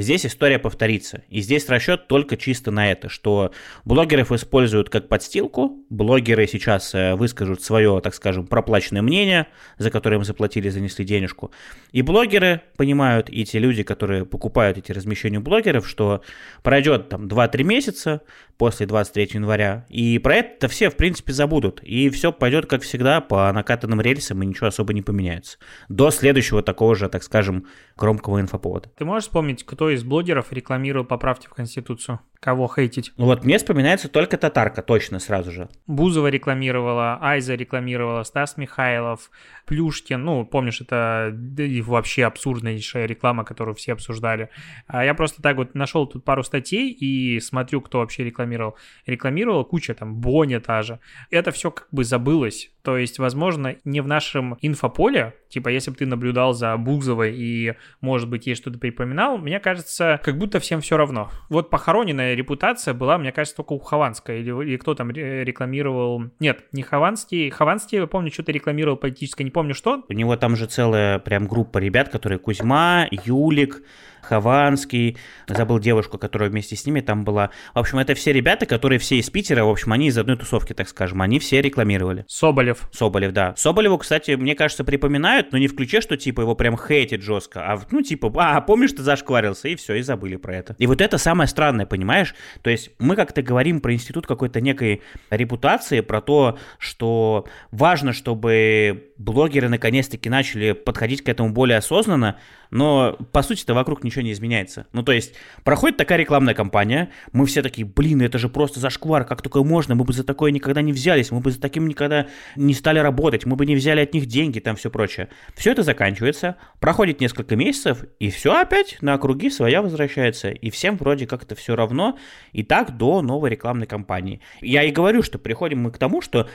Здесь 0.00 0.24
история 0.24 0.58
повторится. 0.58 1.22
И 1.28 1.40
здесь 1.40 1.68
расчет 1.68 2.08
только 2.08 2.36
чисто 2.36 2.70
на 2.70 2.90
это, 2.90 3.08
что 3.10 3.52
блогеров 3.84 4.32
используют 4.32 4.88
как 4.88 5.08
подстилку, 5.08 5.84
блогеры 5.90 6.46
сейчас 6.46 6.94
э, 6.94 7.14
выскажут 7.14 7.62
свое, 7.62 8.00
так 8.00 8.14
скажем, 8.14 8.46
проплаченное 8.46 9.02
мнение, 9.02 9.46
за 9.76 9.90
которое 9.90 10.16
им 10.16 10.24
заплатили, 10.24 10.70
занесли 10.70 11.04
денежку. 11.04 11.50
И 11.92 12.00
блогеры 12.00 12.62
понимают, 12.76 13.28
и 13.28 13.44
те 13.44 13.58
люди, 13.58 13.82
которые 13.82 14.24
покупают 14.24 14.78
эти 14.78 14.90
размещения 14.90 15.40
блогеров, 15.40 15.86
что 15.86 16.22
пройдет 16.62 17.10
там 17.10 17.26
2-3 17.26 17.62
месяца 17.64 18.22
после 18.56 18.86
23 18.86 19.30
января, 19.34 19.86
и 19.88 20.18
про 20.18 20.36
это 20.36 20.68
все, 20.68 20.90
в 20.90 20.96
принципе, 20.96 21.32
забудут. 21.32 21.82
И 21.82 22.10
все 22.10 22.32
пойдет, 22.32 22.66
как 22.66 22.82
всегда, 22.82 23.20
по 23.20 23.50
накатанным 23.52 24.00
рельсам, 24.00 24.42
и 24.42 24.46
ничего 24.46 24.66
особо 24.66 24.92
не 24.92 25.02
поменяется. 25.02 25.58
До 25.88 26.10
следующего 26.10 26.62
такого 26.62 26.94
же, 26.94 27.08
так 27.08 27.22
скажем, 27.22 27.66
громкого 27.96 28.40
инфоповода. 28.40 28.90
Ты 28.96 29.04
можешь 29.04 29.24
вспомнить, 29.24 29.64
кто 29.64 29.89
из 29.90 30.04
блогеров 30.04 30.52
рекламировал 30.52 31.04
поправки 31.04 31.46
в 31.46 31.50
Конституцию? 31.50 32.20
Кого 32.40 32.68
хейтить? 32.74 33.12
Ну 33.18 33.26
вот 33.26 33.44
мне 33.44 33.58
вспоминается 33.58 34.08
только 34.08 34.38
Татарка, 34.38 34.80
точно 34.80 35.18
сразу 35.18 35.52
же. 35.52 35.68
Бузова 35.86 36.28
рекламировала, 36.28 37.18
Айза 37.20 37.54
рекламировала, 37.54 38.22
Стас 38.22 38.56
Михайлов, 38.56 39.30
Плюшкин. 39.66 40.24
Ну, 40.24 40.46
помнишь, 40.46 40.80
это 40.80 41.36
вообще 41.84 42.24
абсурднейшая 42.24 43.04
реклама, 43.04 43.44
которую 43.44 43.74
все 43.74 43.92
обсуждали. 43.92 44.48
А 44.86 45.04
я 45.04 45.12
просто 45.12 45.42
так 45.42 45.58
вот 45.58 45.74
нашел 45.74 46.06
тут 46.06 46.24
пару 46.24 46.42
статей 46.42 46.90
и 46.90 47.40
смотрю, 47.40 47.82
кто 47.82 47.98
вообще 47.98 48.24
рекламировал. 48.24 48.76
Рекламировала 49.04 49.64
куча, 49.64 49.94
там, 49.94 50.16
Боня 50.16 50.60
та 50.60 50.80
же. 50.80 50.98
Это 51.30 51.50
все 51.50 51.70
как 51.70 51.88
бы 51.92 52.04
забылось. 52.04 52.70
То 52.82 52.96
есть, 52.96 53.18
возможно, 53.18 53.76
не 53.84 54.00
в 54.00 54.06
нашем 54.06 54.56
инфополе, 54.62 55.34
типа, 55.50 55.68
если 55.68 55.90
бы 55.90 55.98
ты 55.98 56.06
наблюдал 56.06 56.54
за 56.54 56.74
Бузовой 56.78 57.36
и, 57.36 57.74
может 58.00 58.30
быть, 58.30 58.46
ей 58.46 58.54
что-то 58.54 58.78
припоминал, 58.78 59.36
мне 59.36 59.60
кажется, 59.60 60.18
как 60.24 60.38
будто 60.38 60.60
всем 60.60 60.80
все 60.80 60.96
равно. 60.96 61.30
Вот 61.50 61.68
похороненная 61.68 62.29
репутация 62.34 62.94
была, 62.94 63.18
мне 63.18 63.32
кажется, 63.32 63.56
только 63.56 63.72
у 63.72 63.78
Хованска, 63.78 64.34
или, 64.34 64.50
или 64.50 64.76
кто 64.76 64.94
там 64.94 65.10
рекламировал... 65.10 66.24
Нет, 66.40 66.64
не 66.72 66.82
Хованский. 66.82 67.50
Хованский, 67.50 67.98
я 67.98 68.06
помню, 68.06 68.30
что-то 68.30 68.52
рекламировал 68.52 68.96
политическое, 68.96 69.44
не 69.44 69.50
помню 69.50 69.74
что. 69.74 70.04
У 70.08 70.12
него 70.12 70.36
там 70.36 70.56
же 70.56 70.66
целая 70.66 71.18
прям 71.18 71.46
группа 71.46 71.78
ребят, 71.78 72.08
которые 72.08 72.38
Кузьма, 72.38 73.06
Юлик, 73.10 73.82
Хованский, 74.22 75.16
забыл 75.46 75.78
девушку, 75.78 76.18
которая 76.18 76.50
вместе 76.50 76.76
с 76.76 76.86
ними 76.86 77.00
там 77.00 77.24
была. 77.24 77.50
В 77.74 77.78
общем, 77.78 77.98
это 77.98 78.14
все 78.14 78.32
ребята, 78.32 78.66
которые 78.66 78.98
все 78.98 79.16
из 79.16 79.30
Питера, 79.30 79.64
в 79.64 79.68
общем, 79.68 79.92
они 79.92 80.08
из 80.08 80.18
одной 80.18 80.36
тусовки, 80.36 80.72
так 80.72 80.88
скажем, 80.88 81.22
они 81.22 81.38
все 81.38 81.60
рекламировали. 81.60 82.24
Соболев. 82.28 82.88
Соболев, 82.92 83.32
да. 83.32 83.54
Соболеву, 83.56 83.98
кстати, 83.98 84.32
мне 84.32 84.54
кажется, 84.54 84.84
припоминают, 84.84 85.52
но 85.52 85.58
не 85.58 85.68
в 85.68 85.74
ключе, 85.74 86.00
что 86.00 86.16
типа 86.16 86.42
его 86.42 86.54
прям 86.54 86.76
хейтит 86.76 87.22
жестко, 87.22 87.72
а 87.72 87.80
ну 87.90 88.02
типа, 88.02 88.32
а, 88.36 88.60
помнишь, 88.60 88.92
ты 88.92 89.02
зашкварился, 89.02 89.68
и 89.68 89.76
все, 89.76 89.94
и 89.94 90.02
забыли 90.02 90.36
про 90.36 90.56
это. 90.56 90.74
И 90.78 90.86
вот 90.86 91.00
это 91.00 91.18
самое 91.18 91.48
странное, 91.48 91.86
понимаешь? 91.86 92.34
То 92.62 92.70
есть 92.70 92.90
мы 92.98 93.16
как-то 93.16 93.42
говорим 93.42 93.80
про 93.80 93.92
институт 93.92 94.26
какой-то 94.26 94.60
некой 94.60 95.02
репутации, 95.30 96.00
про 96.00 96.20
то, 96.20 96.58
что 96.78 97.46
важно, 97.70 98.12
чтобы 98.12 99.09
блогеры 99.20 99.68
наконец-таки 99.68 100.30
начали 100.30 100.72
подходить 100.72 101.22
к 101.22 101.28
этому 101.28 101.50
более 101.50 101.76
осознанно, 101.76 102.38
но 102.70 103.18
по 103.32 103.42
сути-то 103.42 103.74
вокруг 103.74 104.02
ничего 104.02 104.22
не 104.22 104.32
изменяется. 104.32 104.86
Ну, 104.92 105.02
то 105.02 105.12
есть, 105.12 105.34
проходит 105.62 105.98
такая 105.98 106.18
рекламная 106.18 106.54
кампания, 106.54 107.10
мы 107.32 107.44
все 107.44 107.60
такие, 107.62 107.86
блин, 107.86 108.22
это 108.22 108.38
же 108.38 108.48
просто 108.48 108.80
зашквар, 108.80 109.26
как 109.26 109.42
такое 109.42 109.62
можно, 109.62 109.94
мы 109.94 110.04
бы 110.04 110.14
за 110.14 110.24
такое 110.24 110.52
никогда 110.52 110.80
не 110.80 110.92
взялись, 110.92 111.30
мы 111.30 111.40
бы 111.40 111.50
за 111.50 111.60
таким 111.60 111.86
никогда 111.86 112.28
не 112.56 112.72
стали 112.72 112.98
работать, 112.98 113.44
мы 113.44 113.56
бы 113.56 113.66
не 113.66 113.76
взяли 113.76 114.00
от 114.00 114.14
них 114.14 114.24
деньги, 114.24 114.58
там 114.58 114.76
все 114.76 114.90
прочее. 114.90 115.28
Все 115.54 115.72
это 115.72 115.82
заканчивается, 115.82 116.56
проходит 116.78 117.20
несколько 117.20 117.56
месяцев, 117.56 118.04
и 118.20 118.30
все 118.30 118.58
опять 118.58 118.96
на 119.02 119.18
круги 119.18 119.50
своя 119.50 119.82
возвращается, 119.82 120.48
и 120.48 120.70
всем 120.70 120.96
вроде 120.96 121.26
как 121.26 121.42
это 121.42 121.54
все 121.54 121.76
равно, 121.76 122.18
и 122.52 122.62
так 122.62 122.96
до 122.96 123.20
новой 123.20 123.50
рекламной 123.50 123.86
кампании. 123.86 124.40
Я 124.62 124.82
и 124.82 124.90
говорю, 124.90 125.22
что 125.22 125.38
приходим 125.38 125.80
мы 125.80 125.90
к 125.90 125.98
тому, 125.98 126.22
что 126.22 126.48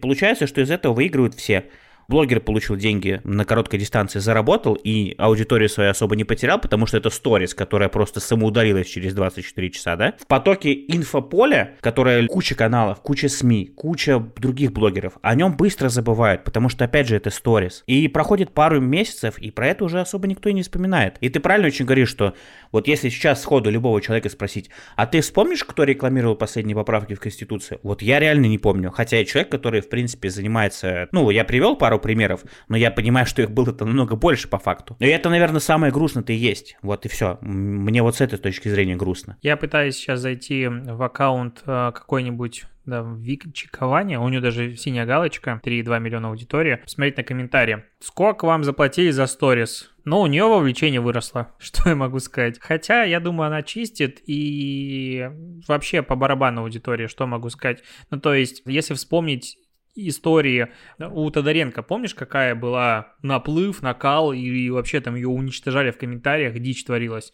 получается, 0.00 0.46
что 0.46 0.60
из 0.60 0.70
этого 0.70 0.94
выигрывают 0.94 1.34
все– 1.34 1.64
блогер 2.08 2.40
получил 2.40 2.76
деньги 2.76 3.20
на 3.24 3.44
короткой 3.44 3.78
дистанции, 3.78 4.18
заработал 4.18 4.74
и 4.74 5.14
аудиторию 5.18 5.68
свою 5.68 5.90
особо 5.90 6.16
не 6.16 6.24
потерял, 6.24 6.58
потому 6.58 6.86
что 6.86 6.96
это 6.96 7.10
сторис, 7.10 7.54
которая 7.54 7.88
просто 7.88 8.20
самоудалилась 8.20 8.86
через 8.86 9.14
24 9.14 9.70
часа, 9.70 9.96
да? 9.96 10.14
В 10.18 10.26
потоке 10.26 10.72
инфополя, 10.72 11.74
которое 11.80 12.26
куча 12.26 12.54
каналов, 12.54 13.00
куча 13.00 13.28
СМИ, 13.28 13.72
куча 13.74 14.20
других 14.36 14.72
блогеров, 14.72 15.14
о 15.22 15.34
нем 15.34 15.56
быстро 15.56 15.88
забывают, 15.88 16.44
потому 16.44 16.68
что, 16.68 16.84
опять 16.84 17.08
же, 17.08 17.16
это 17.16 17.30
сторис. 17.30 17.82
И 17.86 18.08
проходит 18.08 18.52
пару 18.52 18.80
месяцев, 18.80 19.38
и 19.38 19.50
про 19.50 19.68
это 19.68 19.84
уже 19.84 20.00
особо 20.00 20.26
никто 20.26 20.48
и 20.48 20.52
не 20.52 20.62
вспоминает. 20.62 21.16
И 21.20 21.28
ты 21.28 21.40
правильно 21.40 21.68
очень 21.68 21.84
говоришь, 21.84 22.08
что 22.08 22.34
вот 22.72 22.88
если 22.88 23.08
сейчас 23.08 23.42
сходу 23.42 23.70
любого 23.70 24.00
человека 24.00 24.28
спросить, 24.28 24.70
а 24.96 25.06
ты 25.06 25.20
вспомнишь, 25.20 25.64
кто 25.64 25.84
рекламировал 25.84 26.34
последние 26.34 26.74
поправки 26.74 27.14
в 27.14 27.20
Конституцию? 27.20 27.80
Вот 27.82 28.02
я 28.02 28.18
реально 28.18 28.46
не 28.46 28.58
помню. 28.58 28.90
Хотя 28.90 29.18
я 29.18 29.24
человек, 29.24 29.50
который, 29.50 29.80
в 29.80 29.88
принципе, 29.88 30.30
занимается... 30.30 31.08
Ну, 31.12 31.30
я 31.30 31.44
привел 31.44 31.76
пару 31.76 31.93
пару 31.94 32.00
примеров, 32.00 32.44
но 32.68 32.76
я 32.76 32.90
понимаю, 32.90 33.26
что 33.26 33.42
их 33.42 33.50
было-то 33.50 33.84
намного 33.84 34.16
больше 34.16 34.48
по 34.48 34.58
факту. 34.58 34.96
И 34.98 35.06
это, 35.06 35.30
наверное, 35.30 35.60
самое 35.60 35.92
грустное-то 35.92 36.32
и 36.32 36.36
есть. 36.36 36.76
Вот 36.82 37.06
и 37.06 37.08
все. 37.08 37.38
Мне 37.40 38.02
вот 38.02 38.16
с 38.16 38.20
этой 38.20 38.38
точки 38.38 38.68
зрения 38.68 38.96
грустно. 38.96 39.36
Я 39.42 39.56
пытаюсь 39.56 39.96
сейчас 39.96 40.20
зайти 40.20 40.66
в 40.66 41.02
аккаунт 41.02 41.62
э, 41.66 41.92
какой-нибудь 41.94 42.64
да, 42.86 43.02
Вик 43.18 43.44
у 43.46 44.28
нее 44.28 44.40
даже 44.40 44.76
синяя 44.76 45.06
галочка, 45.06 45.58
3,2 45.64 46.00
миллиона 46.00 46.28
аудитории. 46.28 46.76
Посмотреть 46.76 47.16
на 47.16 47.22
комментарии. 47.22 47.84
Сколько 48.00 48.44
вам 48.44 48.62
заплатили 48.62 49.10
за 49.10 49.26
сторис? 49.26 49.90
Но 50.04 50.20
у 50.20 50.26
нее 50.26 50.44
вовлечение 50.44 51.00
выросло, 51.00 51.50
что 51.58 51.88
я 51.88 51.96
могу 51.96 52.18
сказать. 52.18 52.58
Хотя, 52.60 53.04
я 53.04 53.20
думаю, 53.20 53.46
она 53.46 53.62
чистит 53.62 54.20
и 54.26 55.30
вообще 55.66 56.02
по 56.02 56.14
барабану 56.14 56.62
аудитории, 56.62 57.06
что 57.06 57.26
могу 57.26 57.48
сказать. 57.48 57.82
Ну, 58.10 58.20
то 58.20 58.34
есть, 58.34 58.62
если 58.66 58.92
вспомнить 58.92 59.56
истории 59.94 60.68
у 60.98 61.30
Тодоренко. 61.30 61.82
Помнишь, 61.82 62.14
какая 62.14 62.54
была 62.54 63.14
наплыв, 63.22 63.82
накал, 63.82 64.32
и 64.32 64.70
вообще 64.70 65.00
там 65.00 65.14
ее 65.14 65.28
уничтожали 65.28 65.90
в 65.90 65.98
комментариях, 65.98 66.58
дичь 66.58 66.84
творилась. 66.84 67.32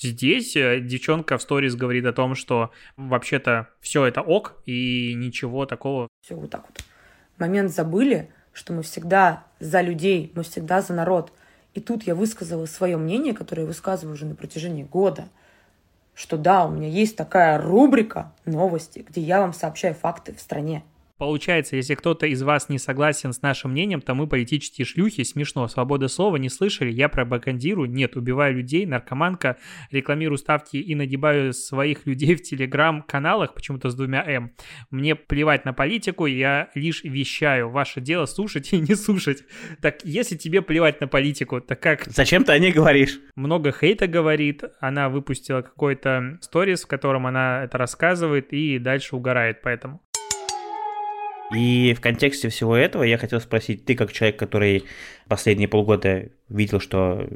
Здесь 0.00 0.54
э, 0.54 0.80
девчонка 0.80 1.38
в 1.38 1.42
сторис 1.42 1.74
говорит 1.74 2.06
о 2.06 2.12
том, 2.12 2.36
что 2.36 2.70
вообще-то 2.96 3.68
все 3.80 4.06
это 4.06 4.22
ок, 4.22 4.54
и 4.64 5.12
ничего 5.14 5.66
такого. 5.66 6.06
Все 6.22 6.36
вот 6.36 6.50
так 6.50 6.64
вот. 6.68 6.84
Момент 7.36 7.72
забыли, 7.72 8.30
что 8.52 8.72
мы 8.72 8.82
всегда 8.82 9.44
за 9.58 9.80
людей, 9.80 10.32
мы 10.34 10.44
всегда 10.44 10.82
за 10.82 10.94
народ. 10.94 11.32
И 11.74 11.80
тут 11.80 12.04
я 12.04 12.14
высказала 12.14 12.66
свое 12.66 12.96
мнение, 12.96 13.34
которое 13.34 13.62
я 13.62 13.68
высказываю 13.68 14.14
уже 14.14 14.24
на 14.24 14.36
протяжении 14.36 14.84
года, 14.84 15.28
что 16.14 16.36
да, 16.36 16.66
у 16.66 16.70
меня 16.70 16.88
есть 16.88 17.16
такая 17.16 17.60
рубрика 17.60 18.32
новости, 18.44 19.04
где 19.08 19.20
я 19.20 19.40
вам 19.40 19.52
сообщаю 19.52 19.94
факты 19.94 20.34
в 20.34 20.40
стране. 20.40 20.84
Получается, 21.18 21.74
если 21.74 21.96
кто-то 21.96 22.26
из 22.26 22.42
вас 22.42 22.68
не 22.68 22.78
согласен 22.78 23.32
с 23.32 23.42
нашим 23.42 23.72
мнением, 23.72 24.00
то 24.00 24.14
мы 24.14 24.28
политические 24.28 24.84
шлюхи, 24.84 25.24
смешно, 25.24 25.66
свобода 25.66 26.06
слова, 26.06 26.36
не 26.36 26.48
слышали, 26.48 26.92
я 26.92 27.08
пропагандирую, 27.08 27.90
нет, 27.90 28.16
убиваю 28.16 28.54
людей, 28.54 28.86
наркоманка, 28.86 29.56
рекламирую 29.90 30.38
ставки 30.38 30.76
и 30.76 30.94
нагибаю 30.94 31.52
своих 31.52 32.06
людей 32.06 32.36
в 32.36 32.42
телеграм-каналах, 32.42 33.54
почему-то 33.54 33.90
с 33.90 33.96
двумя 33.96 34.22
М. 34.24 34.52
Мне 34.90 35.16
плевать 35.16 35.64
на 35.64 35.72
политику, 35.72 36.26
я 36.26 36.70
лишь 36.76 37.02
вещаю, 37.02 37.68
ваше 37.68 38.00
дело 38.00 38.26
слушать 38.26 38.72
и 38.72 38.78
не 38.78 38.94
слушать. 38.94 39.42
Так 39.82 40.04
если 40.04 40.36
тебе 40.36 40.62
плевать 40.62 41.00
на 41.00 41.08
политику, 41.08 41.60
так 41.60 41.80
как... 41.80 42.04
Зачем 42.06 42.44
ты 42.44 42.52
о 42.52 42.58
ней 42.60 42.70
говоришь? 42.70 43.18
Много 43.34 43.72
хейта 43.72 44.06
говорит, 44.06 44.62
она 44.78 45.08
выпустила 45.08 45.62
какой-то 45.62 46.38
сторис, 46.42 46.84
в 46.84 46.86
котором 46.86 47.26
она 47.26 47.64
это 47.64 47.76
рассказывает 47.76 48.52
и 48.52 48.78
дальше 48.78 49.16
угорает, 49.16 49.62
поэтому. 49.62 50.00
И 51.54 51.94
в 51.94 52.00
контексте 52.00 52.48
всего 52.48 52.76
этого 52.76 53.02
я 53.02 53.16
хотел 53.18 53.40
спросить, 53.40 53.84
ты 53.84 53.94
как 53.94 54.12
человек, 54.12 54.38
который 54.38 54.84
последние 55.28 55.68
полгода 55.68 56.28
видел, 56.48 56.80
что 56.80 57.26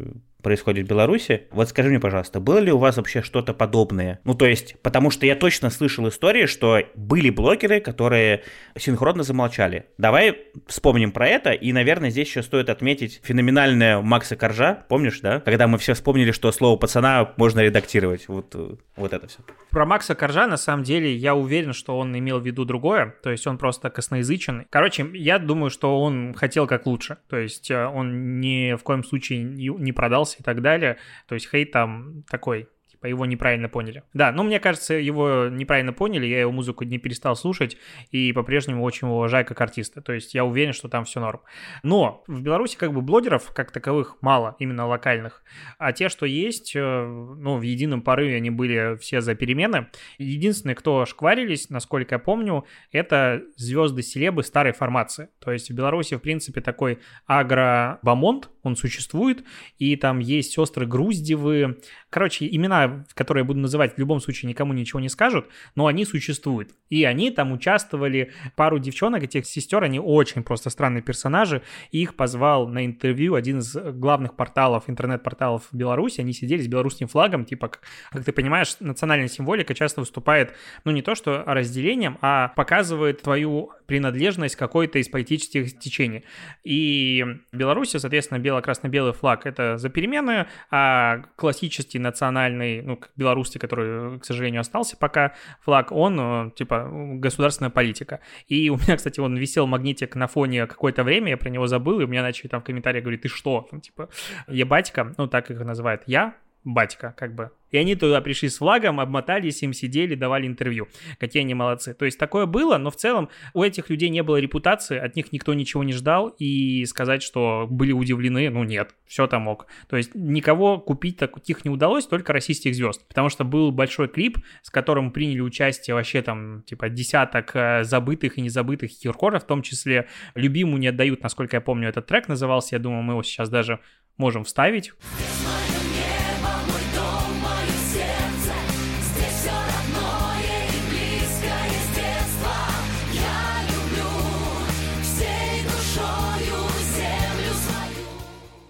происходит 0.43 0.87
в 0.87 0.89
Беларуси. 0.91 1.43
Вот 1.51 1.69
скажи 1.69 1.89
мне, 1.89 2.01
пожалуйста, 2.01 2.41
было 2.41 2.59
ли 2.59 2.73
у 2.73 2.79
вас 2.79 2.97
вообще 2.97 3.23
что-то 3.23 3.55
подобное? 3.55 4.21
Ну, 4.25 4.35
то 4.35 4.45
есть, 4.47 4.77
потому 4.83 5.11
что 5.11 5.25
я 5.25 5.37
точно 5.37 5.71
слышал 5.71 6.09
истории, 6.09 6.47
что 6.47 6.81
были 6.95 7.31
блогеры, 7.31 7.81
которые 7.81 8.43
синхронно 8.77 9.23
замолчали. 9.23 9.87
Давай 9.99 10.37
вспомним 10.67 11.13
про 11.13 11.29
это, 11.29 11.53
и, 11.53 11.73
наверное, 11.73 12.11
здесь 12.11 12.29
еще 12.29 12.43
стоит 12.43 12.69
отметить 12.69 13.21
феноменальное 13.23 14.01
Макса 14.01 14.37
Коржа, 14.37 14.85
помнишь, 14.89 15.21
да? 15.21 15.41
Когда 15.41 15.69
мы 15.69 15.79
все 15.79 15.95
вспомнили, 15.95 16.33
что 16.33 16.51
слово 16.53 16.77
пацана 16.77 17.33
можно 17.37 17.61
редактировать. 17.61 18.27
Вот, 18.29 18.55
вот 19.03 19.13
это 19.13 19.27
все. 19.27 19.39
Про 19.71 19.85
Макса 19.87 20.15
Коржа, 20.15 20.47
на 20.47 20.57
самом 20.57 20.83
деле, 20.83 21.15
я 21.15 21.35
уверен, 21.35 21.73
что 21.73 21.99
он 21.99 22.17
имел 22.19 22.41
в 22.41 22.47
виду 22.47 22.65
другое, 22.65 23.15
то 23.23 23.31
есть 23.31 23.47
он 23.47 23.59
просто 23.59 23.91
косноязычен. 23.91 24.67
Короче, 24.71 25.09
я 25.15 25.39
думаю, 25.39 25.71
что 25.71 26.01
он 26.01 26.35
хотел 26.35 26.67
как 26.67 26.87
лучше, 26.87 27.19
то 27.29 27.37
есть 27.37 27.71
э, 27.71 27.87
он 27.87 28.41
ни 28.41 28.75
в 28.75 28.83
коем 28.83 29.05
случае 29.05 29.43
не 29.43 29.93
продался 29.93 30.39
и 30.41 30.43
так 30.43 30.63
далее. 30.63 30.99
То 31.29 31.35
есть 31.35 31.51
хейт 31.51 31.73
там 31.73 32.23
такой 32.31 32.69
его 33.09 33.27
неправильно 33.27 33.69
поняли. 33.69 34.03
Да, 34.15 34.33
ну 34.33 34.43
мне 34.43 34.61
кажется, 34.61 34.95
его 34.95 35.49
неправильно 35.51 35.93
поняли, 35.93 36.27
я 36.27 36.41
его 36.41 36.53
музыку 36.53 36.85
не 36.85 36.99
перестал 36.99 37.37
слушать 37.37 37.77
и 38.11 38.33
по-прежнему 38.33 38.83
очень 38.83 39.09
уважаю 39.09 39.45
как 39.45 39.61
артиста. 39.61 40.01
То 40.01 40.13
есть 40.13 40.35
я 40.35 40.45
уверен, 40.45 40.73
что 40.73 40.89
там 40.89 41.05
все 41.05 41.21
норм. 41.21 41.41
Но 41.83 42.25
в 42.27 42.43
Беларуси 42.43 42.77
как 42.77 42.93
бы 42.93 43.03
блогеров 43.03 43.53
как 43.55 43.71
таковых 43.71 44.17
мало, 44.21 44.57
именно 44.59 44.87
локальных. 44.87 45.43
А 45.79 45.93
те, 45.93 46.09
что 46.09 46.27
есть, 46.27 46.75
э, 46.75 46.81
ну 46.81 47.57
в 47.57 47.63
едином 47.63 48.03
порыве 48.03 48.37
они 48.37 48.51
были 48.51 48.97
все 48.97 49.21
за 49.21 49.35
перемены. 49.35 49.89
Единственные, 50.19 50.75
кто 50.75 51.07
шкварились, 51.07 51.71
насколько 51.71 52.15
я 52.15 52.19
помню, 52.19 52.65
это 52.91 53.43
звезды-селебы 53.57 54.43
старой 54.43 54.73
формации. 54.73 55.29
То 55.39 55.53
есть 55.53 55.71
в 55.71 55.75
Беларуси, 55.75 56.15
в 56.15 56.21
принципе, 56.21 56.61
такой 56.61 57.01
агро-бамонт, 57.27 58.51
он 58.63 58.77
существует, 58.77 59.45
и 59.79 59.97
там 59.97 60.19
есть 60.19 60.53
сестры 60.53 60.87
Груздевы. 60.87 61.79
Короче, 62.11 62.47
имена 62.47 62.87
которые 63.15 63.43
я 63.43 63.47
буду 63.47 63.61
называть, 63.61 63.95
в 63.95 63.99
любом 63.99 64.21
случае 64.21 64.49
никому 64.49 64.73
ничего 64.73 65.01
не 65.01 65.09
скажут, 65.09 65.47
но 65.75 65.87
они 65.87 66.05
существуют. 66.05 66.71
И 66.89 67.05
они 67.05 67.31
там 67.31 67.53
участвовали, 67.53 68.33
пару 68.57 68.79
девчонок, 68.79 69.23
этих 69.23 69.47
сестер, 69.47 69.83
они 69.83 69.99
очень 70.01 70.43
просто 70.43 70.71
странные 70.71 71.03
персонажи, 71.03 71.63
и 71.91 72.03
их 72.03 72.15
позвал 72.15 72.69
на 72.69 72.85
интервью 72.85 73.35
один 73.35 73.59
из 73.59 73.75
главных 73.75 74.37
порталов, 74.37 74.85
интернет-порталов 74.89 75.69
Беларуси, 75.73 76.21
они 76.21 76.33
сидели 76.33 76.63
с 76.63 76.69
белорусским 76.69 77.09
флагом, 77.09 77.45
типа, 77.45 77.69
как, 77.69 77.81
как 78.11 78.25
ты 78.25 78.33
понимаешь, 78.33 78.77
национальная 78.81 79.29
символика 79.29 79.75
часто 79.75 80.01
выступает, 80.01 80.55
ну 80.85 80.93
не 80.93 81.03
то 81.03 81.15
что 81.15 81.43
разделением, 81.47 82.19
а 82.21 82.49
показывает 82.49 83.23
твою 83.23 83.73
принадлежность 83.87 84.57
какой-то 84.57 84.99
из 84.99 85.09
политических 85.09 85.79
течений. 85.79 86.25
И 86.65 87.25
в 87.53 87.57
Беларуси, 87.57 87.99
соответственно, 87.99 88.39
бело-красно-белый 88.39 89.13
флаг— 89.13 89.43
это 89.47 89.77
за 89.77 89.89
перемены, 89.89 90.47
а 90.71 91.23
классический 91.37 91.99
национальный, 91.99 92.82
ну, 92.85 93.01
белорусский, 93.17 93.61
который, 93.61 94.19
к 94.19 94.25
сожалению, 94.25 94.61
остался 94.61 94.97
пока, 94.97 95.35
флаг, 95.61 95.93
он, 95.93 96.19
э, 96.21 96.51
типа, 96.55 96.89
государственная 96.93 97.71
политика. 97.71 98.21
И 98.49 98.71
у 98.71 98.77
меня, 98.77 98.97
кстати, 98.97 99.21
он 99.21 99.37
висел 99.37 99.67
магнитик 99.67 100.15
на 100.17 100.27
фоне 100.27 100.67
какое-то 100.67 101.05
время, 101.05 101.31
я 101.31 101.37
про 101.37 101.51
него 101.51 101.67
забыл, 101.67 102.01
и 102.01 102.05
у 102.05 102.09
меня 102.09 102.23
начали 102.23 102.49
там 102.49 102.61
в 102.61 102.65
комментариях 102.65 103.05
говорить, 103.05 103.23
ты 103.23 103.29
что? 103.29 103.67
Там, 103.71 103.81
типа, 103.81 104.09
ебатька, 104.49 105.15
ну, 105.17 105.27
так 105.27 105.51
их 105.51 105.61
называют. 105.61 106.03
Я 106.07 106.35
батька, 106.65 107.15
как 107.17 107.35
бы. 107.35 107.51
И 107.71 107.79
они 107.79 107.95
туда 107.97 108.21
пришли 108.21 108.49
с 108.49 108.59
флагом, 108.59 109.01
обмотались, 109.01 109.63
им 109.63 109.73
сидели, 109.73 110.15
давали 110.15 110.47
интервью. 110.47 110.89
Какие 111.19 111.43
они 111.43 111.55
молодцы. 111.55 111.95
То 111.95 112.05
есть 112.05 112.19
такое 112.19 112.45
было, 112.45 112.77
но 112.77 112.91
в 112.91 112.97
целом 112.97 113.31
у 113.55 113.63
этих 113.63 113.89
людей 113.89 114.11
не 114.11 114.23
было 114.23 114.37
репутации, 114.37 114.99
от 114.99 115.17
них 115.17 115.33
никто 115.33 115.55
ничего 115.55 115.83
не 115.83 115.95
ждал, 115.95 116.29
и 116.39 116.85
сказать, 116.85 117.23
что 117.23 117.67
были 117.69 117.93
удивлены, 117.93 118.51
ну 118.51 118.63
нет, 118.65 118.95
все 119.07 119.27
там 119.27 119.49
ок. 119.49 119.67
То 119.89 119.97
есть 119.97 120.15
никого 120.15 120.79
купить 120.79 121.17
таких 121.17 121.65
не 121.65 121.71
удалось, 121.71 122.07
только 122.07 122.33
российских 122.33 122.75
звезд. 122.75 123.07
Потому 123.09 123.31
что 123.31 123.45
был 123.45 123.73
большой 123.73 124.09
клип, 124.09 124.39
с 124.61 124.71
которым 124.71 125.11
приняли 125.11 125.41
участие 125.41 125.95
вообще 125.95 126.21
там, 126.21 126.63
типа, 126.65 126.91
десяток 126.91 127.57
э, 127.57 127.85
забытых 127.85 128.37
и 128.37 128.43
незабытых 128.43 128.91
хиркоров, 128.91 129.45
в 129.45 129.47
том 129.47 129.63
числе 129.63 130.09
«Любимую 130.35 130.79
не 130.79 130.89
отдают», 130.89 131.23
насколько 131.23 131.57
я 131.57 131.61
помню, 131.63 131.89
этот 131.89 132.07
трек 132.07 132.29
назывался, 132.29 132.77
я 132.77 132.79
думаю, 132.79 133.03
мы 133.03 133.15
его 133.15 133.23
сейчас 133.23 133.49
даже 133.49 133.81
можем 134.19 134.45
вставить. 134.45 134.93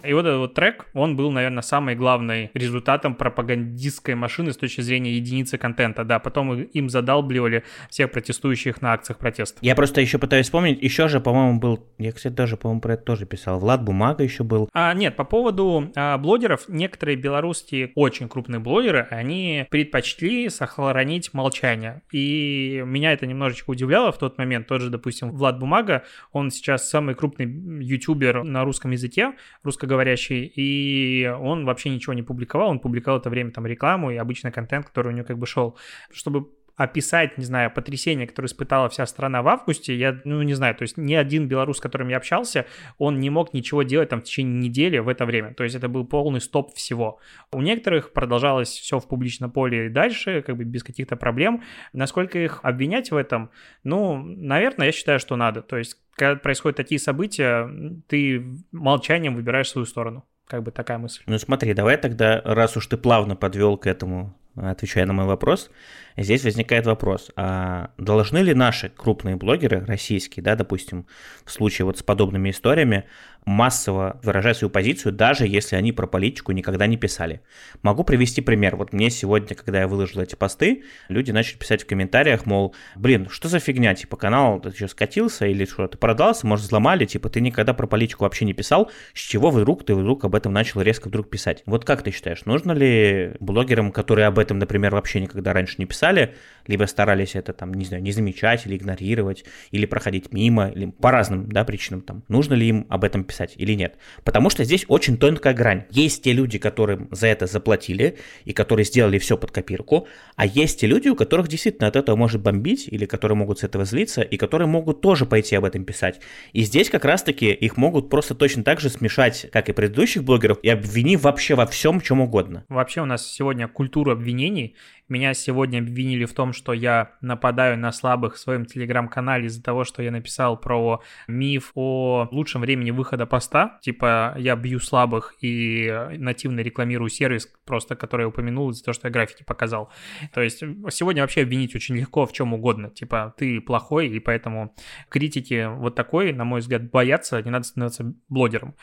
И 0.04 0.12
вот 0.12 0.26
этот 0.26 0.38
вот 0.38 0.54
трек, 0.54 0.86
он 0.94 1.16
был, 1.16 1.30
наверное, 1.30 1.62
самый 1.62 1.94
главный 1.94 2.50
результатом 2.54 3.14
пропагандистской 3.14 4.14
машины 4.14 4.52
с 4.52 4.56
точки 4.56 4.80
зрения 4.80 5.12
единицы 5.12 5.58
контента. 5.58 6.04
Да, 6.04 6.18
потом 6.18 6.62
им 6.62 6.88
задалбливали 6.88 7.64
всех 7.90 8.10
протестующих 8.10 8.82
на 8.82 8.92
акциях 8.92 9.18
протеста. 9.18 9.58
Я 9.62 9.74
просто 9.74 10.00
еще 10.00 10.18
пытаюсь 10.18 10.46
вспомнить, 10.46 10.82
еще 10.82 11.08
же, 11.08 11.20
по-моему, 11.20 11.60
был, 11.60 11.86
я, 11.98 12.12
кстати, 12.12 12.32
даже, 12.32 12.56
по-моему, 12.56 12.80
про 12.80 12.94
это 12.94 13.04
тоже 13.04 13.26
писал, 13.26 13.58
Влад 13.58 13.82
Бумага 13.84 14.22
еще 14.24 14.44
был. 14.44 14.68
А, 14.72 14.92
нет, 14.94 15.16
по 15.16 15.24
поводу 15.24 15.90
а, 15.94 16.18
блогеров, 16.18 16.68
некоторые 16.68 17.16
белорусские 17.16 17.92
очень 17.94 18.28
крупные 18.28 18.60
блогеры, 18.60 19.06
они 19.10 19.66
предпочли 19.70 20.48
сохранить 20.48 21.32
молчание. 21.34 22.02
И 22.12 22.82
меня 22.84 23.12
это 23.12 23.26
немножечко 23.26 23.70
удивляло 23.70 24.12
в 24.12 24.18
тот 24.18 24.38
момент. 24.38 24.66
Тот 24.66 24.80
же, 24.80 24.90
допустим, 24.90 25.30
Влад 25.30 25.58
Бумага, 25.58 26.04
он 26.32 26.50
сейчас 26.50 26.88
самый 26.88 27.14
крупный 27.14 27.46
ютубер 27.82 28.44
на 28.44 28.64
русском 28.64 28.90
языке, 28.90 29.32
русско 29.62 29.86
русскоговорящий, 29.92 30.44
и 30.56 31.26
он 31.26 31.64
вообще 31.64 31.90
ничего 31.90 32.14
не 32.14 32.22
публиковал, 32.22 32.70
он 32.70 32.80
публиковал 32.80 33.20
это 33.20 33.30
время 33.30 33.50
там 33.50 33.66
рекламу 33.66 34.10
и 34.10 34.16
обычный 34.16 34.52
контент, 34.52 34.86
который 34.86 35.08
у 35.08 35.16
него 35.16 35.26
как 35.26 35.38
бы 35.38 35.46
шел. 35.46 35.76
Чтобы 36.12 36.46
описать, 36.76 37.38
не 37.38 37.44
знаю, 37.44 37.70
потрясение, 37.70 38.26
которое 38.26 38.46
испытала 38.46 38.88
вся 38.88 39.06
страна 39.06 39.42
в 39.42 39.48
августе, 39.48 39.94
я, 39.94 40.20
ну, 40.24 40.42
не 40.42 40.54
знаю, 40.54 40.74
то 40.74 40.82
есть 40.82 40.96
ни 40.96 41.14
один 41.14 41.46
белорус, 41.46 41.76
с 41.76 41.80
которым 41.80 42.08
я 42.08 42.16
общался, 42.16 42.64
он 42.98 43.20
не 43.20 43.30
мог 43.30 43.52
ничего 43.52 43.82
делать 43.82 44.08
там 44.08 44.20
в 44.20 44.24
течение 44.24 44.58
недели 44.58 44.98
в 44.98 45.08
это 45.08 45.26
время, 45.26 45.52
то 45.54 45.64
есть 45.64 45.76
это 45.76 45.88
был 45.88 46.06
полный 46.06 46.40
стоп 46.40 46.74
всего. 46.74 47.18
У 47.52 47.60
некоторых 47.60 48.12
продолжалось 48.12 48.70
все 48.70 48.98
в 48.98 49.06
публичном 49.06 49.50
поле 49.50 49.86
и 49.86 49.88
дальше, 49.90 50.42
как 50.42 50.56
бы 50.56 50.64
без 50.64 50.82
каких-то 50.82 51.16
проблем. 51.16 51.62
Насколько 51.92 52.38
их 52.38 52.60
обвинять 52.62 53.10
в 53.10 53.16
этом? 53.16 53.50
Ну, 53.84 54.16
наверное, 54.16 54.86
я 54.86 54.92
считаю, 54.92 55.18
что 55.18 55.36
надо, 55.36 55.60
то 55.60 55.76
есть 55.76 55.98
когда 56.14 56.36
происходят 56.36 56.76
такие 56.76 56.98
события, 56.98 57.68
ты 58.08 58.44
молчанием 58.70 59.34
выбираешь 59.34 59.70
свою 59.70 59.86
сторону. 59.86 60.24
Как 60.46 60.62
бы 60.62 60.70
такая 60.70 60.98
мысль. 60.98 61.22
Ну 61.26 61.38
смотри, 61.38 61.72
давай 61.72 61.96
тогда, 61.96 62.42
раз 62.44 62.76
уж 62.76 62.86
ты 62.86 62.96
плавно 62.96 63.36
подвел 63.36 63.78
к 63.78 63.86
этому, 63.86 64.36
отвечая 64.54 65.06
на 65.06 65.12
мой 65.12 65.26
вопрос, 65.26 65.70
здесь 66.16 66.44
возникает 66.44 66.86
вопрос, 66.86 67.30
а 67.36 67.90
должны 67.98 68.38
ли 68.38 68.54
наши 68.54 68.88
крупные 68.88 69.36
блогеры, 69.36 69.84
российские, 69.84 70.42
да, 70.42 70.56
допустим, 70.56 71.06
в 71.44 71.50
случае 71.50 71.86
вот 71.86 71.98
с 71.98 72.02
подобными 72.02 72.50
историями, 72.50 73.04
массово 73.44 74.20
выражать 74.22 74.58
свою 74.58 74.70
позицию, 74.70 75.12
даже 75.12 75.46
если 75.46 75.76
они 75.76 75.92
про 75.92 76.06
политику 76.06 76.52
никогда 76.52 76.86
не 76.86 76.96
писали. 76.96 77.40
Могу 77.82 78.04
привести 78.04 78.40
пример. 78.40 78.76
Вот 78.76 78.92
мне 78.92 79.10
сегодня, 79.10 79.56
когда 79.56 79.80
я 79.80 79.88
выложил 79.88 80.20
эти 80.20 80.34
посты, 80.34 80.84
люди 81.08 81.32
начали 81.32 81.58
писать 81.58 81.82
в 81.82 81.86
комментариях, 81.86 82.46
мол, 82.46 82.74
блин, 82.94 83.28
что 83.30 83.48
за 83.48 83.58
фигня, 83.58 83.94
типа 83.94 84.16
канал 84.16 84.60
ты 84.60 84.70
что, 84.74 84.88
скатился 84.88 85.46
или 85.46 85.64
что, 85.64 85.88
ты 85.88 85.98
продался, 85.98 86.46
может 86.46 86.66
взломали, 86.66 87.04
типа 87.04 87.28
ты 87.28 87.40
никогда 87.40 87.74
про 87.74 87.86
политику 87.86 88.24
вообще 88.24 88.44
не 88.44 88.52
писал, 88.52 88.90
с 89.12 89.18
чего 89.18 89.50
вдруг 89.50 89.84
ты 89.84 89.94
вдруг 89.94 90.24
об 90.24 90.34
этом 90.34 90.52
начал 90.52 90.80
резко 90.80 91.08
вдруг 91.08 91.28
писать? 91.28 91.62
Вот 91.66 91.84
как 91.84 92.02
ты 92.02 92.10
считаешь, 92.10 92.44
нужно 92.44 92.72
ли 92.72 93.32
блогерам, 93.40 93.90
которые 93.90 94.26
об 94.26 94.38
этом, 94.38 94.58
например, 94.58 94.92
вообще 94.92 95.20
никогда 95.20 95.52
раньше 95.52 95.76
не 95.78 95.86
писали, 95.86 96.01
писали, 96.02 96.34
либо 96.66 96.84
старались 96.84 97.34
это 97.34 97.52
там, 97.52 97.74
не 97.74 97.84
знаю, 97.84 98.02
не 98.02 98.12
замечать 98.12 98.66
или 98.66 98.76
игнорировать, 98.76 99.44
или 99.70 99.86
проходить 99.86 100.32
мимо, 100.32 100.68
или 100.68 100.86
по 100.86 101.10
разным, 101.10 101.50
да, 101.50 101.64
причинам 101.64 102.02
там, 102.02 102.22
нужно 102.28 102.54
ли 102.54 102.68
им 102.68 102.86
об 102.88 103.04
этом 103.04 103.24
писать 103.24 103.54
или 103.56 103.74
нет. 103.74 103.96
Потому 104.24 104.50
что 104.50 104.64
здесь 104.64 104.84
очень 104.88 105.16
тонкая 105.16 105.54
грань. 105.54 105.84
Есть 105.90 106.22
те 106.22 106.32
люди, 106.32 106.58
которым 106.58 107.08
за 107.10 107.28
это 107.28 107.46
заплатили, 107.46 108.18
и 108.44 108.52
которые 108.52 108.84
сделали 108.84 109.18
все 109.18 109.36
под 109.36 109.50
копирку, 109.50 110.06
а 110.36 110.46
есть 110.46 110.80
те 110.80 110.86
люди, 110.86 111.08
у 111.08 111.16
которых 111.16 111.48
действительно 111.48 111.88
от 111.88 111.96
этого 111.96 112.16
может 112.16 112.42
бомбить, 112.42 112.88
или 112.88 113.06
которые 113.06 113.36
могут 113.36 113.60
с 113.60 113.64
этого 113.64 113.84
злиться, 113.84 114.22
и 114.22 114.36
которые 114.36 114.68
могут 114.68 115.00
тоже 115.00 115.26
пойти 115.26 115.56
об 115.56 115.64
этом 115.64 115.84
писать. 115.84 116.20
И 116.52 116.62
здесь 116.62 116.90
как 116.90 117.04
раз-таки 117.04 117.52
их 117.52 117.76
могут 117.76 118.08
просто 118.10 118.34
точно 118.34 118.62
так 118.62 118.80
же 118.80 118.88
смешать, 118.88 119.46
как 119.52 119.68
и 119.68 119.72
предыдущих 119.72 120.24
блогеров, 120.24 120.58
и 120.62 120.68
обвинив 120.68 121.22
вообще 121.22 121.54
во 121.54 121.66
всем, 121.66 122.00
чем 122.00 122.20
угодно. 122.20 122.64
Вообще 122.68 123.02
у 123.02 123.06
нас 123.06 123.26
сегодня 123.26 123.68
культура 123.68 124.12
обвинений, 124.12 124.76
меня 125.12 125.34
сегодня 125.34 125.78
обвинили 125.78 126.24
в 126.24 126.32
том, 126.32 126.52
что 126.52 126.72
я 126.72 127.12
нападаю 127.20 127.78
на 127.78 127.92
слабых 127.92 128.34
в 128.34 128.38
своем 128.38 128.64
телеграм-канале 128.64 129.46
из-за 129.46 129.62
того, 129.62 129.84
что 129.84 130.02
я 130.02 130.10
написал 130.10 130.56
про 130.56 131.02
миф 131.28 131.72
о 131.74 132.28
лучшем 132.30 132.62
времени 132.62 132.90
выхода 132.90 133.26
поста. 133.26 133.78
Типа 133.82 134.34
я 134.38 134.56
бью 134.56 134.80
слабых 134.80 135.34
и 135.40 136.08
нативно 136.16 136.60
рекламирую 136.60 137.10
сервис, 137.10 137.48
просто 137.66 137.94
который 137.94 138.22
я 138.22 138.28
упомянул 138.28 138.70
из-за 138.70 138.84
того, 138.84 138.94
что 138.94 139.08
я 139.08 139.12
графики 139.12 139.44
показал. 139.44 139.92
То 140.32 140.40
есть 140.40 140.60
сегодня 140.90 141.22
вообще 141.22 141.42
обвинить 141.42 141.74
очень 141.74 141.96
легко 141.96 142.26
в 142.26 142.32
чем 142.32 142.54
угодно. 142.54 142.90
Типа 142.90 143.34
ты 143.36 143.60
плохой, 143.60 144.08
и 144.08 144.18
поэтому 144.18 144.74
критики 145.10 145.68
вот 145.68 145.94
такой, 145.94 146.32
на 146.32 146.44
мой 146.44 146.60
взгляд, 146.60 146.90
боятся, 146.90 147.42
не 147.42 147.50
надо 147.50 147.66
становиться 147.66 148.14
блогером. 148.28 148.74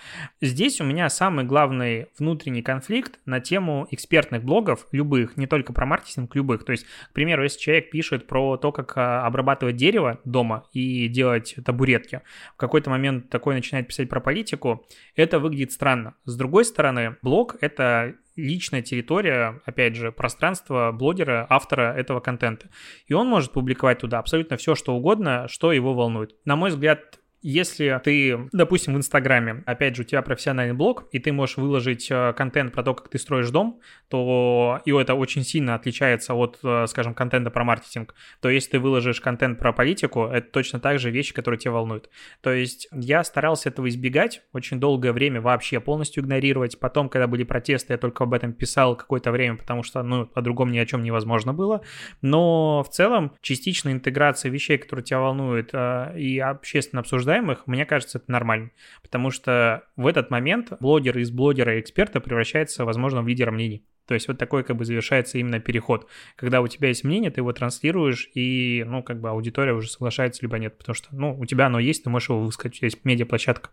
Здесь 0.41 0.79
у 0.79 0.83
меня 0.83 1.09
самый 1.09 1.43
главный 1.45 2.07
внутренний 2.19 2.61
конфликт 2.61 3.19
на 3.25 3.39
тему 3.39 3.87
экспертных 3.89 4.43
блогов, 4.43 4.85
любых, 4.91 5.35
не 5.35 5.47
только 5.47 5.73
про 5.73 5.87
маркетинг, 5.87 6.18
маркетинг 6.19 6.35
любых. 6.35 6.63
То 6.63 6.71
есть, 6.71 6.85
к 7.09 7.13
примеру, 7.13 7.43
если 7.43 7.59
человек 7.59 7.91
пишет 7.91 8.27
про 8.27 8.57
то, 8.57 8.71
как 8.71 8.93
а, 8.97 9.25
обрабатывать 9.25 9.75
дерево 9.75 10.19
дома 10.25 10.65
и 10.73 11.07
делать 11.07 11.55
табуретки, 11.65 12.21
в 12.53 12.57
какой-то 12.57 12.89
момент 12.89 13.29
такой 13.29 13.55
начинает 13.55 13.87
писать 13.87 14.09
про 14.09 14.19
политику, 14.19 14.85
это 15.15 15.39
выглядит 15.39 15.71
странно. 15.71 16.15
С 16.25 16.35
другой 16.35 16.65
стороны, 16.65 17.15
блог— 17.21 17.55
это 17.61 18.15
личная 18.35 18.81
территория, 18.81 19.61
опять 19.65 19.95
же, 19.95 20.11
пространство 20.11 20.91
блогера, 20.91 21.45
автора 21.49 21.93
этого 21.97 22.21
контента. 22.21 22.69
И 23.07 23.13
он 23.13 23.27
может 23.27 23.51
публиковать 23.51 23.99
туда 23.99 24.19
абсолютно 24.19 24.55
все, 24.55 24.75
что 24.75 24.95
угодно, 24.95 25.47
что 25.49 25.73
его 25.73 25.93
волнует. 25.93 26.35
На 26.45 26.55
мой 26.55 26.69
взгляд, 26.69 27.18
если 27.41 27.99
ты, 28.03 28.49
допустим, 28.51 28.95
в 28.95 28.97
Инстаграме, 28.97 29.63
опять 29.65 29.95
же, 29.95 30.01
у 30.01 30.05
тебя 30.05 30.21
профессиональный 30.21 30.73
блог, 30.73 31.07
и 31.11 31.19
ты 31.19 31.31
можешь 31.31 31.57
выложить 31.57 32.09
э, 32.11 32.33
контент 32.33 32.73
про 32.73 32.83
то, 32.83 32.93
как 32.93 33.07
ты 33.09 33.17
строишь 33.17 33.49
дом, 33.49 33.79
то 34.09 34.81
и 34.85 34.91
это 34.91 35.13
очень 35.13 35.43
сильно 35.43 35.75
отличается 35.75 36.33
от, 36.33 36.59
э, 36.63 36.85
скажем, 36.87 37.13
контента 37.13 37.49
про 37.49 37.63
маркетинг. 37.63 38.13
То 38.41 38.49
если 38.49 38.71
ты 38.71 38.79
выложишь 38.79 39.21
контент 39.21 39.57
про 39.57 39.71
политику, 39.71 40.25
это 40.25 40.51
точно 40.51 40.79
так 40.81 40.99
же 40.99 41.11
вещи, 41.11 41.33
которые 41.33 41.59
тебя 41.59 41.71
волнуют. 41.71 42.09
То 42.41 42.51
есть 42.51 42.89
я 42.91 43.23
старался 43.23 43.69
этого 43.69 43.87
избегать 43.87 44.41
очень 44.51 44.79
долгое 44.79 45.13
время 45.13 45.39
вообще 45.39 45.79
полностью 45.79 46.23
игнорировать. 46.23 46.77
Потом, 46.79 47.07
когда 47.07 47.27
были 47.27 47.43
протесты, 47.43 47.93
я 47.93 47.97
только 47.97 48.25
об 48.25 48.33
этом 48.33 48.51
писал 48.51 48.97
какое-то 48.97 49.31
время, 49.31 49.55
потому 49.55 49.83
что, 49.83 50.03
ну, 50.03 50.25
по-другому 50.25 50.71
ни 50.71 50.77
о 50.77 50.85
чем 50.85 51.03
невозможно 51.03 51.53
было. 51.53 51.81
Но 52.21 52.83
в 52.83 52.89
целом 52.89 53.33
частичная 53.41 53.93
интеграция 53.93 54.51
вещей, 54.51 54.77
которые 54.77 55.05
тебя 55.05 55.19
волнуют, 55.19 55.69
э, 55.71 56.19
и 56.19 56.39
общественно 56.39 56.99
обсуждать 56.99 57.28
обсуждаемых, 57.29 57.67
мне 57.67 57.85
кажется, 57.85 58.17
это 58.17 58.31
нормально. 58.31 58.71
Потому 59.01 59.31
что 59.31 59.83
в 59.95 60.07
этот 60.07 60.29
момент 60.31 60.73
блогер 60.79 61.17
из 61.17 61.31
блогера 61.31 61.77
и 61.77 61.81
эксперта 61.81 62.19
превращается, 62.19 62.85
возможно, 62.85 63.21
в 63.21 63.27
лидера 63.27 63.51
мнений. 63.51 63.85
То 64.07 64.15
есть 64.15 64.27
вот 64.27 64.39
такой 64.39 64.63
как 64.63 64.75
бы 64.75 64.85
завершается 64.85 65.37
именно 65.37 65.59
переход. 65.59 66.07
Когда 66.35 66.61
у 66.61 66.67
тебя 66.67 66.87
есть 66.87 67.03
мнение, 67.03 67.29
ты 67.29 67.41
его 67.41 67.53
транслируешь, 67.53 68.29
и, 68.33 68.83
ну, 68.87 69.03
как 69.03 69.21
бы 69.21 69.29
аудитория 69.29 69.73
уже 69.73 69.87
соглашается, 69.89 70.41
либо 70.41 70.57
нет, 70.57 70.77
потому 70.77 70.95
что, 70.95 71.09
ну, 71.11 71.37
у 71.37 71.45
тебя 71.45 71.67
оно 71.67 71.77
есть, 71.79 72.03
ты 72.03 72.09
можешь 72.09 72.29
его 72.29 72.41
высказать, 72.41 72.81
есть 72.81 73.05
медиаплощадка. 73.05 73.69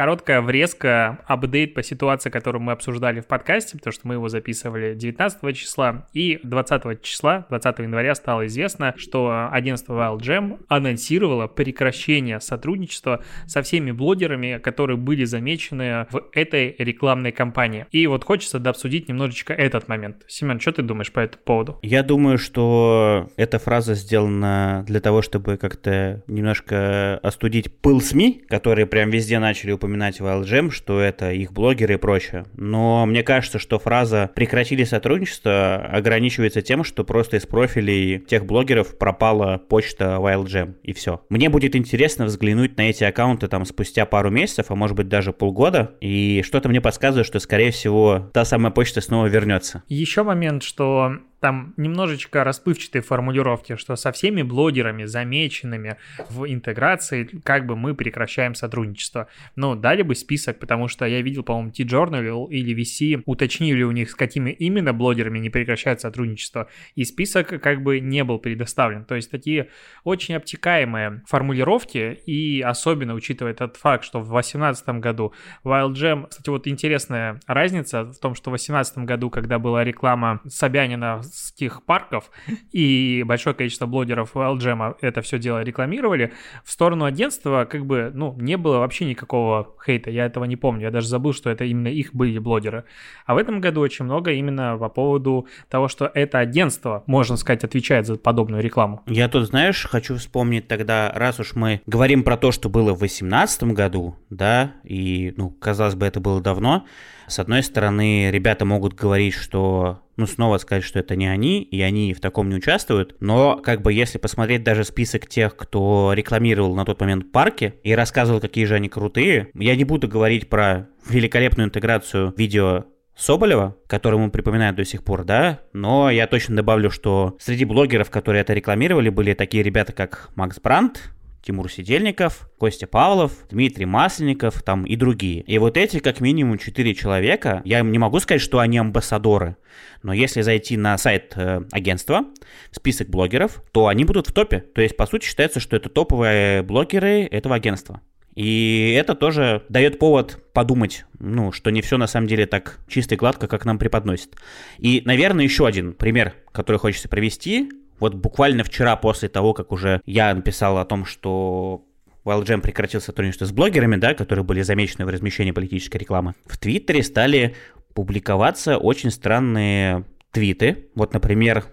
Короткая 0.00 0.40
врезка, 0.40 1.18
апдейт 1.26 1.74
по 1.74 1.82
ситуации, 1.82 2.30
которую 2.30 2.62
мы 2.62 2.72
обсуждали 2.72 3.20
в 3.20 3.26
подкасте, 3.26 3.76
потому 3.76 3.92
что 3.92 4.08
мы 4.08 4.14
его 4.14 4.30
записывали 4.30 4.94
19 4.94 5.54
числа, 5.54 6.06
и 6.14 6.40
20 6.42 7.02
числа, 7.02 7.44
20 7.50 7.80
января 7.80 8.14
стало 8.14 8.46
известно, 8.46 8.94
что 8.96 9.50
агентство 9.52 9.92
Wild 9.92 10.20
Jam 10.20 10.58
анонсировало 10.68 11.48
прекращение 11.48 12.40
сотрудничества 12.40 13.22
со 13.46 13.60
всеми 13.60 13.90
блогерами, 13.90 14.56
которые 14.56 14.96
были 14.96 15.24
замечены 15.24 16.06
в 16.10 16.30
этой 16.32 16.74
рекламной 16.78 17.32
кампании. 17.32 17.84
И 17.90 18.06
вот 18.06 18.24
хочется 18.24 18.58
дообсудить 18.58 19.06
немножечко 19.10 19.52
этот 19.52 19.86
момент. 19.88 20.24
Семен, 20.28 20.60
что 20.60 20.72
ты 20.72 20.80
думаешь 20.80 21.12
по 21.12 21.20
этому 21.20 21.42
поводу? 21.44 21.78
Я 21.82 22.02
думаю, 22.02 22.38
что 22.38 23.28
эта 23.36 23.58
фраза 23.58 23.92
сделана 23.92 24.82
для 24.86 25.00
того, 25.00 25.20
чтобы 25.20 25.58
как-то 25.58 26.22
немножко 26.26 27.18
остудить 27.22 27.70
пыл 27.82 28.00
СМИ, 28.00 28.44
которые 28.48 28.86
прям 28.86 29.10
везде 29.10 29.38
начали 29.38 29.72
упоминать 29.72 29.89
упоминать 29.90 30.20
WildGem, 30.20 30.70
что 30.70 31.00
это 31.00 31.32
их 31.32 31.52
блогеры 31.52 31.94
и 31.94 31.96
прочее. 31.96 32.46
Но 32.54 33.04
мне 33.06 33.24
кажется, 33.24 33.58
что 33.58 33.78
фраза 33.78 34.30
«прекратили 34.34 34.84
сотрудничество» 34.84 35.76
ограничивается 35.76 36.62
тем, 36.62 36.84
что 36.84 37.02
просто 37.02 37.38
из 37.38 37.46
профилей 37.46 38.20
тех 38.20 38.46
блогеров 38.46 38.96
пропала 38.96 39.58
почта 39.58 40.18
WildGem, 40.20 40.74
и 40.84 40.92
все. 40.92 41.22
Мне 41.28 41.48
будет 41.48 41.74
интересно 41.74 42.26
взглянуть 42.26 42.76
на 42.76 42.82
эти 42.82 43.02
аккаунты 43.02 43.48
там 43.48 43.64
спустя 43.64 44.06
пару 44.06 44.30
месяцев, 44.30 44.66
а 44.68 44.76
может 44.76 44.96
быть 44.96 45.08
даже 45.08 45.32
полгода, 45.32 45.96
и 46.00 46.42
что-то 46.46 46.68
мне 46.68 46.80
подсказывает, 46.80 47.26
что, 47.26 47.40
скорее 47.40 47.72
всего, 47.72 48.30
та 48.32 48.44
самая 48.44 48.70
почта 48.70 49.00
снова 49.00 49.26
вернется. 49.26 49.82
Еще 49.88 50.22
момент, 50.22 50.62
что 50.62 51.16
там 51.40 51.74
немножечко 51.76 52.44
расплывчатые 52.44 53.02
формулировки, 53.02 53.76
что 53.76 53.96
со 53.96 54.12
всеми 54.12 54.42
блогерами, 54.42 55.04
замеченными 55.04 55.96
в 56.28 56.46
интеграции, 56.46 57.24
как 57.42 57.66
бы 57.66 57.76
мы 57.76 57.94
прекращаем 57.94 58.54
сотрудничество. 58.54 59.28
Ну, 59.56 59.74
дали 59.74 60.02
бы 60.02 60.14
список, 60.14 60.58
потому 60.58 60.88
что 60.88 61.06
я 61.06 61.22
видел, 61.22 61.42
по-моему, 61.42 61.72
T-Journal 61.72 62.48
или 62.50 62.76
VC 62.76 63.22
уточнили 63.24 63.82
у 63.82 63.90
них, 63.90 64.10
с 64.10 64.14
какими 64.14 64.50
именно 64.50 64.92
блогерами 64.92 65.38
не 65.38 65.50
прекращают 65.50 66.00
сотрудничество, 66.00 66.68
и 66.94 67.04
список 67.04 67.60
как 67.60 67.82
бы 67.82 68.00
не 68.00 68.22
был 68.22 68.38
предоставлен. 68.38 69.04
То 69.04 69.14
есть 69.14 69.30
такие 69.30 69.68
очень 70.04 70.34
обтекаемые 70.34 71.22
формулировки, 71.26 72.20
и 72.26 72.60
особенно 72.60 73.14
учитывая 73.14 73.54
тот 73.54 73.76
факт, 73.76 74.04
что 74.04 74.20
в 74.20 74.28
2018 74.28 74.88
году 75.00 75.32
WildGem, 75.64 76.28
кстати, 76.28 76.50
вот 76.50 76.66
интересная 76.66 77.40
разница 77.46 78.04
в 78.04 78.18
том, 78.18 78.34
что 78.34 78.50
в 78.50 78.54
2018 78.54 78.98
году, 78.98 79.30
когда 79.30 79.58
была 79.58 79.84
реклама 79.84 80.40
Собянина 80.46 81.22
городских 81.30 81.82
парков, 81.84 82.30
и 82.72 83.22
большое 83.26 83.54
количество 83.54 83.86
блогеров 83.86 84.34
LGM 84.34 84.96
это 85.00 85.22
все 85.22 85.38
дело 85.38 85.62
рекламировали, 85.62 86.32
в 86.64 86.70
сторону 86.70 87.04
агентства 87.04 87.66
как 87.70 87.86
бы, 87.86 88.10
ну, 88.12 88.34
не 88.38 88.56
было 88.56 88.78
вообще 88.78 89.04
никакого 89.04 89.74
хейта, 89.84 90.10
я 90.10 90.26
этого 90.26 90.44
не 90.44 90.56
помню, 90.56 90.82
я 90.82 90.90
даже 90.90 91.08
забыл, 91.08 91.32
что 91.32 91.50
это 91.50 91.64
именно 91.64 91.88
их 91.88 92.14
были 92.14 92.38
блогеры. 92.38 92.84
А 93.26 93.34
в 93.34 93.38
этом 93.38 93.60
году 93.60 93.80
очень 93.80 94.04
много 94.04 94.32
именно 94.32 94.76
по 94.76 94.88
поводу 94.88 95.46
того, 95.68 95.88
что 95.88 96.10
это 96.12 96.38
агентство, 96.38 97.04
можно 97.06 97.36
сказать, 97.36 97.64
отвечает 97.64 98.06
за 98.06 98.16
подобную 98.16 98.62
рекламу. 98.62 99.02
Я 99.06 99.28
тут, 99.28 99.46
знаешь, 99.46 99.86
хочу 99.88 100.16
вспомнить 100.16 100.68
тогда, 100.68 101.12
раз 101.14 101.40
уж 101.40 101.54
мы 101.54 101.80
говорим 101.86 102.24
про 102.24 102.36
то, 102.36 102.52
что 102.52 102.68
было 102.68 102.92
в 102.94 102.98
2018 102.98 103.64
году, 103.64 104.16
да, 104.30 104.72
и, 104.84 105.32
ну, 105.36 105.50
казалось 105.50 105.94
бы, 105.94 106.06
это 106.06 106.20
было 106.20 106.40
давно, 106.40 106.84
с 107.30 107.38
одной 107.38 107.62
стороны, 107.62 108.28
ребята 108.32 108.64
могут 108.64 108.94
говорить, 108.94 109.34
что 109.34 110.00
ну, 110.20 110.26
снова 110.26 110.58
сказать, 110.58 110.84
что 110.84 110.98
это 110.98 111.16
не 111.16 111.26
они, 111.26 111.62
и 111.62 111.80
они 111.80 112.12
в 112.12 112.20
таком 112.20 112.50
не 112.50 112.56
участвуют. 112.56 113.16
Но, 113.20 113.56
как 113.56 113.80
бы, 113.80 113.92
если 113.92 114.18
посмотреть 114.18 114.62
даже 114.62 114.84
список 114.84 115.26
тех, 115.26 115.56
кто 115.56 116.12
рекламировал 116.14 116.74
на 116.74 116.84
тот 116.84 117.00
момент 117.00 117.32
парки 117.32 117.74
и 117.82 117.94
рассказывал, 117.94 118.40
какие 118.40 118.66
же 118.66 118.74
они 118.74 118.88
крутые, 118.88 119.48
я 119.54 119.74
не 119.76 119.84
буду 119.84 120.08
говорить 120.08 120.48
про 120.48 120.88
великолепную 121.08 121.68
интеграцию 121.68 122.34
видео 122.36 122.84
Соболева, 123.16 123.76
которому 123.86 124.30
припоминают 124.30 124.76
до 124.76 124.84
сих 124.84 125.04
пор, 125.04 125.24
да, 125.24 125.60
но 125.72 126.10
я 126.10 126.26
точно 126.26 126.56
добавлю, 126.56 126.90
что 126.90 127.36
среди 127.38 127.66
блогеров, 127.66 128.08
которые 128.10 128.40
это 128.40 128.54
рекламировали, 128.54 129.10
были 129.10 129.34
такие 129.34 129.62
ребята, 129.62 129.92
как 129.92 130.30
Макс 130.36 130.58
Брандт, 130.58 131.10
Тимур 131.42 131.70
Сидельников, 131.70 132.48
Костя 132.58 132.86
Павлов, 132.86 133.32
Дмитрий 133.50 133.86
Масленников 133.86 134.62
там 134.62 134.84
и 134.84 134.96
другие. 134.96 135.40
И 135.42 135.58
вот 135.58 135.76
эти 135.76 135.98
как 135.98 136.20
минимум 136.20 136.58
четыре 136.58 136.94
человека, 136.94 137.62
я 137.64 137.80
не 137.80 137.98
могу 137.98 138.20
сказать, 138.20 138.42
что 138.42 138.58
они 138.58 138.78
амбассадоры, 138.78 139.56
но 140.02 140.12
если 140.12 140.42
зайти 140.42 140.76
на 140.76 140.96
сайт 140.98 141.32
э, 141.36 141.62
агентства, 141.72 142.24
список 142.70 143.08
блогеров, 143.08 143.62
то 143.72 143.86
они 143.86 144.04
будут 144.04 144.28
в 144.28 144.32
топе. 144.32 144.60
То 144.60 144.80
есть, 144.80 144.96
по 144.96 145.06
сути, 145.06 145.26
считается, 145.26 145.60
что 145.60 145.76
это 145.76 145.88
топовые 145.88 146.62
блогеры 146.62 147.24
этого 147.30 147.54
агентства. 147.54 148.00
И 148.34 148.94
это 148.96 149.14
тоже 149.14 149.64
дает 149.68 149.98
повод 149.98 150.38
подумать, 150.52 151.04
ну, 151.18 151.52
что 151.52 151.70
не 151.70 151.82
все 151.82 151.98
на 151.98 152.06
самом 152.06 152.28
деле 152.28 152.46
так 152.46 152.78
чисто 152.88 153.14
и 153.14 153.18
гладко, 153.18 153.48
как 153.48 153.64
нам 153.64 153.78
преподносят. 153.78 154.36
И, 154.78 155.02
наверное, 155.04 155.44
еще 155.44 155.66
один 155.66 155.94
пример, 155.94 156.34
который 156.52 156.76
хочется 156.76 157.08
привести, 157.08 157.70
вот 158.00 158.14
буквально 158.14 158.64
вчера 158.64 158.96
после 158.96 159.28
того, 159.28 159.54
как 159.54 159.72
уже 159.72 160.00
я 160.06 160.34
написал 160.34 160.78
о 160.78 160.84
том, 160.84 161.04
что 161.04 161.84
WildGem 162.24 162.60
прекратил 162.60 163.00
сотрудничество 163.00 163.46
с 163.46 163.52
блогерами, 163.52 163.96
да, 163.96 164.14
которые 164.14 164.44
были 164.44 164.62
замечены 164.62 165.06
в 165.06 165.08
размещении 165.08 165.52
политической 165.52 165.98
рекламы, 165.98 166.34
в 166.46 166.58
Твиттере 166.58 167.02
стали 167.02 167.54
публиковаться 167.94 168.78
очень 168.78 169.10
странные 169.10 170.04
твиты. 170.30 170.88
Вот, 170.94 171.12
например, 171.12 171.64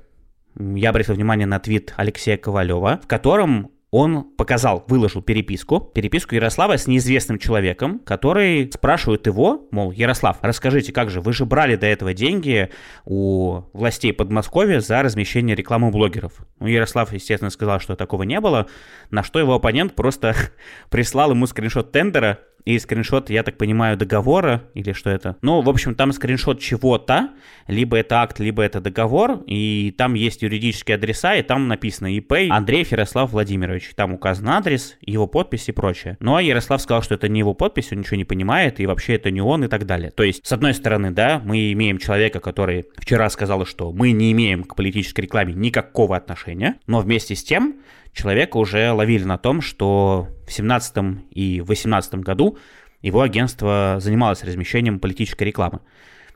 я 0.60 0.90
обратил 0.90 1.16
внимание 1.16 1.46
на 1.46 1.60
твит 1.60 1.94
Алексея 1.98 2.38
Ковалева, 2.38 3.00
в 3.04 3.08
котором 3.08 3.72
он 3.90 4.24
показал, 4.24 4.84
выложил 4.88 5.22
переписку, 5.22 5.80
переписку 5.80 6.36
Ярослава 6.36 6.78
с 6.78 6.88
неизвестным 6.88 7.40
человеком, 7.40 8.00
который 8.00 8.70
спрашивает 8.72 9.26
его, 9.28 9.68
мол, 9.72 9.92
Ярослав, 9.92 10.40
расскажите, 10.42 10.92
как 10.92 11.10
же, 11.10 11.22
вы 11.22 11.32
же 11.32 11.46
брали 11.46 11.78
до 11.78 11.88
этого 11.88 12.14
деньги 12.14 12.70
у 13.06 13.62
властей 13.72 14.12
Подмосковья 14.12 14.82
за 14.82 15.02
размещение 15.02 15.56
рекламы 15.56 15.90
блогеров. 15.92 16.34
Ну, 16.60 16.68
Ярослав, 16.68 17.14
естественно, 17.14 17.50
сказал, 17.50 17.80
что 17.80 17.96
такого 17.96 18.24
не 18.24 18.42
было, 18.42 18.68
на 19.10 19.24
что 19.24 19.40
его 19.40 19.56
оппонент 19.56 19.96
просто 19.96 20.36
прислал 20.90 21.32
ему 21.32 21.48
скриншот 21.48 21.94
тендера, 21.94 22.40
и 22.68 22.80
скриншот, 22.80 23.30
я 23.30 23.44
так 23.44 23.58
понимаю, 23.58 23.96
договора 23.96 24.64
или 24.74 24.92
что 24.92 25.10
это. 25.10 25.38
Ну, 25.42 25.62
в 25.62 25.70
общем, 25.70 25.96
там 25.96 26.12
скриншот 26.12 26.60
чего-то, 26.60 27.30
либо 27.68 27.96
это 27.96 28.22
акт, 28.22 28.40
либо 28.40 28.62
это 28.62 28.82
договор, 28.82 29.42
и 29.48 29.96
там 29.98 30.16
есть 30.16 30.42
юридические 30.42 30.96
адреса, 30.96 31.36
и 31.36 31.44
там 31.44 31.70
написано 31.70 32.14
ИП 32.14 32.34
Андрей 32.50 32.86
Ярослав 32.90 33.32
Владимирович. 33.32 33.92
Там 33.96 34.14
указан 34.14 34.50
адрес, 34.50 34.98
его 35.00 35.28
подпись 35.28 35.70
и 35.70 35.72
прочее. 35.72 36.18
Ну, 36.20 36.36
а 36.36 36.42
Ярослав 36.42 36.82
сказал, 36.82 37.04
что 37.04 37.16
это 37.16 37.30
не 37.30 37.40
его 37.40 37.54
подпись, 37.54 37.94
он 37.94 38.00
ничего 38.00 38.18
не 38.18 38.26
понимает, 38.26 38.82
и 38.82 38.86
вообще 38.86 39.16
это 39.16 39.32
не 39.32 39.40
он 39.42 39.64
и 39.64 39.70
так 39.70 39.86
далее. 39.86 40.12
То 40.12 40.24
есть, 40.24 40.46
с 40.46 40.52
одной 40.52 40.74
стороны, 40.74 41.12
да, 41.12 41.42
мы 41.46 41.72
имеем 41.72 42.00
человека, 42.00 42.42
который 42.42 42.88
вчера 42.98 43.30
сказал, 43.30 43.66
что 43.66 43.94
мы 43.94 44.12
не 44.12 44.34
имеем 44.34 44.66
к 44.66 44.76
политической 44.76 45.22
рекламе 45.22 45.54
никакого 45.54 46.18
отношения, 46.18 46.76
но 46.86 47.00
вместе 47.00 47.34
с 47.34 47.46
тем 47.46 47.78
человека 48.18 48.58
уже 48.58 48.92
ловили 48.92 49.24
на 49.24 49.38
том, 49.38 49.62
что 49.62 50.28
в 50.42 50.48
2017 50.48 50.98
и 51.32 51.62
2018 51.62 52.16
году 52.16 52.58
его 53.02 53.22
агентство 53.22 53.98
занималось 54.00 54.44
размещением 54.44 55.00
политической 55.00 55.44
рекламы. 55.44 55.80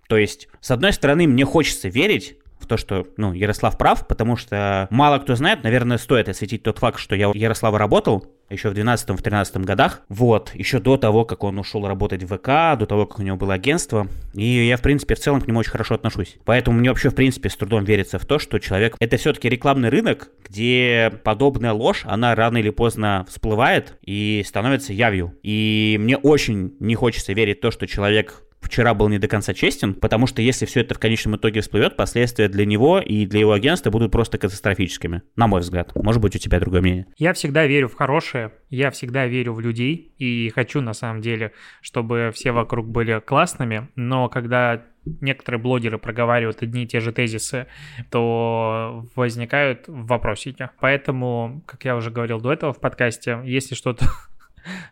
То 0.08 0.18
есть, 0.18 0.48
с 0.62 0.72
одной 0.72 0.94
стороны, 0.94 1.28
мне 1.28 1.46
хочется 1.46 1.90
верить, 1.90 2.38
в 2.60 2.68
то, 2.68 2.78
что, 2.78 3.08
ну, 3.18 3.34
Ярослав 3.34 3.78
прав, 3.78 4.08
потому 4.08 4.38
что 4.38 4.88
мало 4.92 5.18
кто 5.18 5.36
знает, 5.36 5.64
наверное, 5.64 5.98
стоит 5.98 6.30
осветить 6.30 6.64
тот 6.64 6.78
факт, 6.78 7.00
что 7.00 7.16
я 7.16 7.30
у 7.30 7.34
Ярослава 7.34 7.80
работал 7.80 8.28
еще 8.52 8.70
в 8.70 8.74
12-13 8.74 9.64
годах, 9.64 10.02
вот, 10.10 10.52
еще 10.54 10.80
до 10.80 10.98
того, 10.98 11.26
как 11.26 11.44
он 11.44 11.60
ушел 11.60 11.88
работать 11.88 12.24
в 12.24 12.38
ВК, 12.38 12.78
до 12.80 12.86
того, 12.86 13.06
как 13.06 13.20
у 13.20 13.24
него 13.24 13.38
было 13.38 13.54
агентство, 13.54 14.08
и 14.34 14.68
я, 14.68 14.78
в 14.78 14.82
принципе, 14.82 15.16
в 15.16 15.20
целом 15.20 15.42
к 15.42 15.48
нему 15.48 15.60
очень 15.60 15.72
хорошо 15.72 15.96
отношусь. 15.96 16.38
Поэтому 16.46 16.80
мне 16.80 16.90
вообще, 16.90 17.10
в 17.10 17.16
принципе, 17.16 17.50
с 17.50 17.56
трудом 17.56 17.84
верится 17.84 18.20
в 18.20 18.26
то, 18.26 18.40
что 18.40 18.60
человек... 18.60 18.96
Это 19.00 19.18
все-таки 19.18 19.50
рекламный 19.50 19.90
рынок, 19.90 20.30
где 20.48 21.12
подобная 21.24 21.74
ложь, 21.74 22.04
она 22.06 22.36
рано 22.36 22.58
или 22.58 22.70
поздно 22.70 23.26
всплывает 23.30 23.98
и 24.06 24.44
становится 24.46 24.94
явью. 24.94 25.34
И 25.44 25.98
мне 26.00 26.18
очень 26.18 26.76
не 26.80 26.96
хочется 26.96 27.34
верить 27.34 27.60
в 27.60 27.62
то, 27.62 27.72
что 27.72 27.88
человек 27.88 28.44
вчера 28.62 28.94
был 28.94 29.10
не 29.10 29.20
до 29.20 29.28
конца 29.28 29.54
честен, 29.54 29.94
потому 29.94 30.28
что 30.28 30.42
если 30.42 30.66
все 30.66 30.82
это 30.82 30.96
в 30.96 31.00
конечном 31.00 31.36
итоге 31.36 31.62
всплывет, 31.62 31.98
последствия 31.98 32.48
для 32.48 32.66
него 32.66 33.00
и 33.00 33.26
для 33.26 33.42
его 33.42 33.52
агентства 33.54 33.90
будут 33.90 34.12
просто 34.12 34.38
катастрофическими, 34.38 35.24
на 35.36 35.48
мой 35.48 35.62
взгляд. 35.62 35.94
Может 35.96 36.22
быть, 36.22 36.36
у 36.36 36.40
тебя 36.40 36.60
другое 36.60 36.82
мнение. 36.82 37.08
Я 37.18 37.34
всегда 37.34 37.66
верю 37.66 37.90
в 37.90 37.96
хорошее, 37.96 38.54
я 38.70 38.92
всегда 38.92 39.26
верю 39.26 39.54
в 39.54 39.60
людей 39.60 40.14
и 40.18 40.50
хочу 40.56 40.82
на 40.82 40.94
самом 40.94 41.22
деле, 41.22 41.52
чтобы 41.82 42.32
все 42.34 42.52
вокруг 42.52 42.88
были 42.88 43.20
классными, 43.20 43.90
но 43.96 44.30
когда 44.30 44.84
некоторые 45.04 45.60
блогеры 45.60 45.98
проговаривают 45.98 46.62
одни 46.62 46.84
и 46.84 46.88
те 46.88 47.00
же 47.00 47.12
тезисы, 47.12 47.68
то 48.10 49.08
возникают 49.16 49.86
вопросики. 49.88 50.70
Поэтому, 50.80 51.64
как 51.66 51.86
я 51.86 51.96
уже 51.96 52.12
говорил 52.12 52.40
до 52.40 52.54
этого 52.54 52.74
в 52.74 52.80
подкасте, 52.80 53.42
если 53.44 53.76
что-то 53.76 54.06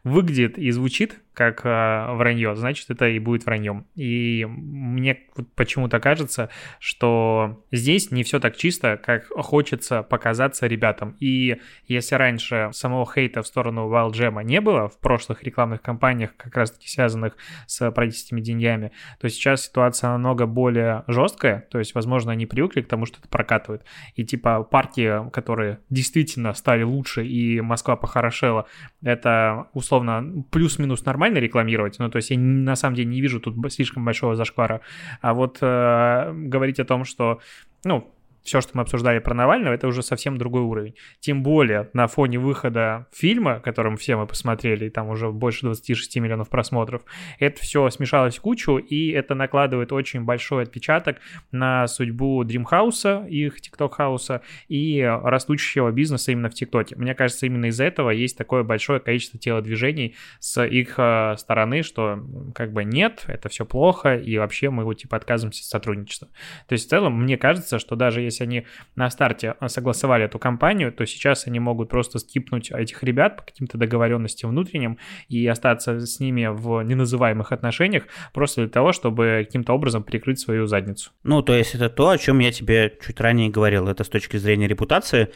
выглядит 0.03 0.57
и 0.57 0.71
звучит 0.71 1.19
как 1.39 1.65
э, 1.65 2.15
вранье, 2.15 2.53
значит, 2.57 2.89
это 2.89 3.07
и 3.07 3.17
будет 3.17 3.45
враньем. 3.45 3.85
И 3.95 4.45
мне 4.45 5.17
почему-то 5.55 6.01
кажется, 6.01 6.49
что 6.79 7.63
здесь 7.71 8.11
не 8.11 8.23
все 8.23 8.41
так 8.41 8.57
чисто, 8.57 8.97
как 8.97 9.27
хочется 9.29 10.03
показаться 10.03 10.67
ребятам. 10.67 11.15
И 11.21 11.61
если 11.87 12.15
раньше 12.15 12.71
самого 12.73 13.09
хейта 13.09 13.41
в 13.41 13.47
сторону 13.47 13.89
Wild 13.89 14.11
Jam 14.11 14.43
не 14.43 14.59
было 14.59 14.89
в 14.89 14.99
прошлых 14.99 15.41
рекламных 15.43 15.81
кампаниях, 15.81 16.35
как 16.35 16.57
раз-таки 16.57 16.89
связанных 16.89 17.37
с 17.67 17.89
правительственными 17.89 18.43
деньгами, 18.43 18.91
то 19.21 19.29
сейчас 19.29 19.63
ситуация 19.63 20.09
намного 20.09 20.45
более 20.45 21.05
жесткая, 21.07 21.61
то 21.71 21.79
есть, 21.79 21.95
возможно, 21.95 22.33
они 22.33 22.47
привыкли 22.47 22.81
к 22.81 22.89
тому, 22.89 23.05
что 23.05 23.19
это 23.19 23.29
прокатывает. 23.29 23.85
И 24.15 24.25
типа 24.25 24.63
партии, 24.63 25.29
которые 25.29 25.79
действительно 25.89 26.53
стали 26.53 26.83
лучше, 26.83 27.25
и 27.25 27.61
Москва 27.61 27.95
похорошела, 27.95 28.65
это 29.01 29.58
условно 29.73 30.43
плюс-минус 30.51 31.05
нормально 31.05 31.37
рекламировать, 31.37 31.99
ну 31.99 32.09
то 32.09 32.17
есть 32.17 32.31
я 32.31 32.39
на 32.39 32.75
самом 32.75 32.95
деле 32.95 33.09
не 33.09 33.21
вижу 33.21 33.39
тут 33.39 33.55
слишком 33.71 34.05
большого 34.05 34.35
зашквара. 34.35 34.81
А 35.21 35.33
вот 35.33 35.57
э, 35.61 36.31
говорить 36.33 36.79
о 36.79 36.85
том, 36.85 37.05
что, 37.05 37.39
ну, 37.83 38.11
все, 38.43 38.61
что 38.61 38.71
мы 38.73 38.81
обсуждали 38.81 39.19
про 39.19 39.33
Навального, 39.33 39.73
это 39.73 39.87
уже 39.87 40.01
совсем 40.01 40.37
другой 40.37 40.61
уровень. 40.61 40.95
Тем 41.19 41.43
более 41.43 41.89
на 41.93 42.07
фоне 42.07 42.39
выхода 42.39 43.07
фильма, 43.13 43.59
которым 43.59 43.97
все 43.97 44.15
мы 44.15 44.27
посмотрели, 44.27 44.85
и 44.85 44.89
там 44.89 45.09
уже 45.09 45.31
больше 45.31 45.65
26 45.65 46.17
миллионов 46.17 46.49
просмотров, 46.49 47.03
это 47.39 47.61
все 47.61 47.89
смешалось 47.89 48.37
в 48.37 48.41
кучу, 48.41 48.77
и 48.77 49.09
это 49.09 49.35
накладывает 49.35 49.91
очень 49.91 50.21
большой 50.23 50.63
отпечаток 50.63 51.17
на 51.51 51.87
судьбу 51.87 52.43
Дримхауса, 52.43 53.25
их 53.29 53.61
ТикТок-хауса, 53.61 54.41
и 54.67 55.01
растущего 55.01 55.91
бизнеса 55.91 56.31
именно 56.31 56.49
в 56.49 56.53
ТикТоке. 56.53 56.95
Мне 56.95 57.13
кажется, 57.13 57.45
именно 57.45 57.65
из-за 57.65 57.83
этого 57.83 58.09
есть 58.09 58.37
такое 58.37 58.63
большое 58.63 58.99
количество 58.99 59.39
телодвижений 59.39 60.15
с 60.39 60.63
их 60.63 60.95
э, 60.97 61.35
стороны, 61.37 61.83
что 61.83 62.19
как 62.55 62.73
бы 62.73 62.83
нет, 62.83 63.23
это 63.27 63.49
все 63.49 63.65
плохо, 63.65 64.15
и 64.15 64.37
вообще 64.37 64.69
мы 64.69 64.83
вот 64.83 64.95
типа 64.95 65.17
отказываемся 65.17 65.61
от 65.61 65.65
сотрудничества. 65.65 66.29
То 66.67 66.73
есть 66.73 66.87
в 66.87 66.89
целом 66.89 67.21
мне 67.21 67.37
кажется, 67.37 67.79
что 67.79 67.95
даже 67.95 68.28
если 68.29 68.43
они 68.43 68.65
на 68.95 69.09
старте 69.09 69.55
а, 69.59 69.69
согласовали 69.69 70.25
эту 70.25 70.39
компанию, 70.39 70.91
то 70.91 71.05
сейчас 71.05 71.47
они 71.47 71.59
могут 71.59 71.89
просто 71.89 72.19
скипнуть 72.19 72.71
этих 72.71 73.03
ребят 73.03 73.37
по 73.37 73.43
каким-то 73.43 73.77
договоренностям 73.77 74.49
внутренним 74.49 74.97
и 75.27 75.45
остаться 75.47 75.99
с 75.99 76.19
ними 76.19 76.47
в 76.47 76.81
неназываемых 76.83 77.51
отношениях 77.51 78.03
просто 78.33 78.61
для 78.61 78.69
того, 78.69 78.93
чтобы 78.93 79.43
каким-то 79.45 79.73
образом 79.73 80.03
прикрыть 80.03 80.39
свою 80.39 80.67
задницу. 80.67 81.11
Ну, 81.23 81.41
то 81.41 81.53
есть 81.53 81.75
это 81.75 81.89
то, 81.89 82.09
о 82.09 82.17
чем 82.17 82.39
я 82.39 82.51
тебе 82.51 82.97
чуть 83.05 83.19
ранее 83.19 83.49
говорил. 83.49 83.87
Это 83.87 84.03
с 84.03 84.09
точки 84.09 84.37
зрения 84.37 84.67
репутации 84.67 85.29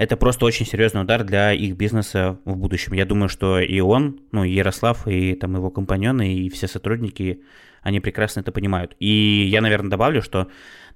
это 0.00 0.16
просто 0.16 0.46
очень 0.46 0.64
серьезный 0.64 1.02
удар 1.02 1.24
для 1.24 1.52
их 1.52 1.76
бизнеса 1.76 2.38
в 2.46 2.56
будущем. 2.56 2.94
Я 2.94 3.04
думаю, 3.04 3.28
что 3.28 3.60
и 3.60 3.80
он, 3.80 4.20
ну, 4.32 4.44
и 4.44 4.50
Ярослав, 4.50 5.06
и 5.06 5.34
там 5.34 5.56
его 5.56 5.70
компаньоны, 5.70 6.32
и 6.36 6.48
все 6.48 6.68
сотрудники, 6.68 7.42
они 7.82 8.00
прекрасно 8.00 8.40
это 8.40 8.50
понимают. 8.50 8.96
И 8.98 9.46
я, 9.50 9.60
наверное, 9.60 9.90
добавлю, 9.90 10.22
что 10.22 10.48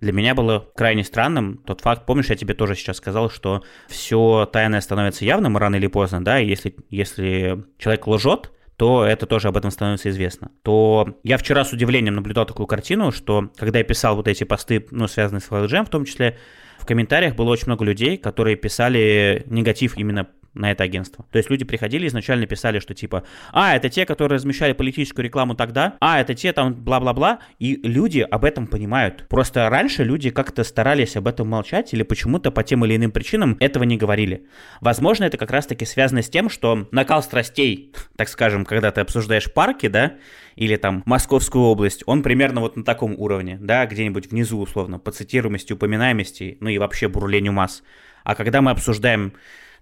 для 0.05 0.13
меня 0.13 0.35
было 0.35 0.69
крайне 0.77 1.03
странным 1.03 1.59
тот 1.67 1.81
факт, 1.81 2.07
помнишь, 2.07 2.27
я 2.27 2.37
тебе 2.37 2.55
тоже 2.55 2.75
сейчас 2.75 2.99
сказал, 2.99 3.31
что 3.31 3.65
все 3.89 4.49
тайное 4.53 4.81
становится 4.81 5.25
явным 5.25 5.57
рано 5.57 5.77
или 5.77 5.87
поздно, 5.87 6.23
да, 6.23 6.39
и 6.39 6.47
если, 6.47 6.77
если 6.91 7.65
человек 7.79 8.07
лжет, 8.07 8.53
то 8.77 9.05
это 9.05 9.27
тоже 9.27 9.49
об 9.49 9.57
этом 9.57 9.71
становится 9.71 10.11
известно. 10.11 10.51
То 10.63 11.17
я 11.23 11.39
вчера 11.39 11.65
с 11.65 11.73
удивлением 11.73 12.17
наблюдал 12.17 12.45
такую 12.45 12.67
картину, 12.67 13.13
что 13.13 13.51
когда 13.57 13.79
я 13.79 13.85
писал 13.85 14.17
вот 14.17 14.29
эти 14.29 14.45
посты, 14.45 14.87
ну, 14.91 15.07
связанные 15.07 15.41
с 15.41 15.49
FLGM 15.49 15.87
в 15.87 15.91
том 15.91 16.05
числе, 16.05 16.37
в 16.79 16.87
комментариях 16.87 17.35
было 17.35 17.51
очень 17.51 17.67
много 17.67 17.85
людей, 17.85 18.19
которые 18.19 18.57
писали 18.57 19.45
негатив 19.47 19.97
именно 19.97 20.29
на 20.55 20.71
это 20.71 20.85
агентство. 20.85 21.27
То 21.31 21.39
есть 21.39 21.51
люди 21.51 21.65
приходили 21.65 22.07
изначально 22.07 22.47
писали, 22.47 22.79
что 22.79 22.95
типа, 22.95 23.25
а, 23.53 23.77
это 23.77 23.89
те, 23.89 24.07
которые 24.07 24.37
размещали 24.37 24.73
политическую 24.73 25.25
рекламу 25.25 25.55
тогда, 25.55 25.97
а, 26.01 26.21
это 26.21 26.35
те 26.35 26.53
там 26.53 26.75
бла-бла-бла, 26.75 27.41
и 27.59 27.81
люди 27.83 28.21
об 28.21 28.45
этом 28.45 28.67
понимают. 28.67 29.27
Просто 29.29 29.69
раньше 29.69 30.05
люди 30.05 30.31
как-то 30.31 30.65
старались 30.65 31.17
об 31.17 31.27
этом 31.27 31.49
молчать 31.49 31.93
или 31.93 32.03
почему-то 32.03 32.51
по 32.51 32.63
тем 32.63 32.85
или 32.85 32.97
иным 32.97 33.11
причинам 33.11 33.57
этого 33.61 33.85
не 33.85 33.97
говорили. 33.97 34.47
Возможно, 34.81 35.25
это 35.25 35.37
как 35.37 35.51
раз-таки 35.51 35.85
связано 35.85 36.23
с 36.23 36.29
тем, 36.29 36.49
что 36.49 36.89
накал 36.91 37.23
страстей, 37.23 37.93
так 38.17 38.29
скажем, 38.29 38.65
когда 38.65 38.91
ты 38.91 39.01
обсуждаешь 39.01 39.53
парки, 39.53 39.89
да, 39.89 40.15
или 40.57 40.77
там 40.77 41.03
Московскую 41.07 41.65
область, 41.65 42.03
он 42.07 42.23
примерно 42.23 42.61
вот 42.61 42.77
на 42.77 42.85
таком 42.85 43.15
уровне, 43.19 43.59
да, 43.61 43.87
где-нибудь 43.87 44.31
внизу 44.31 44.61
условно, 44.61 44.99
по 44.99 45.11
цитируемости, 45.11 45.73
упоминаемости, 45.73 46.59
ну 46.61 46.69
и 46.69 46.79
вообще 46.79 47.09
бурлению 47.09 47.53
масс. 47.53 47.83
А 48.23 48.35
когда 48.35 48.63
мы 48.63 48.71
обсуждаем 48.71 49.35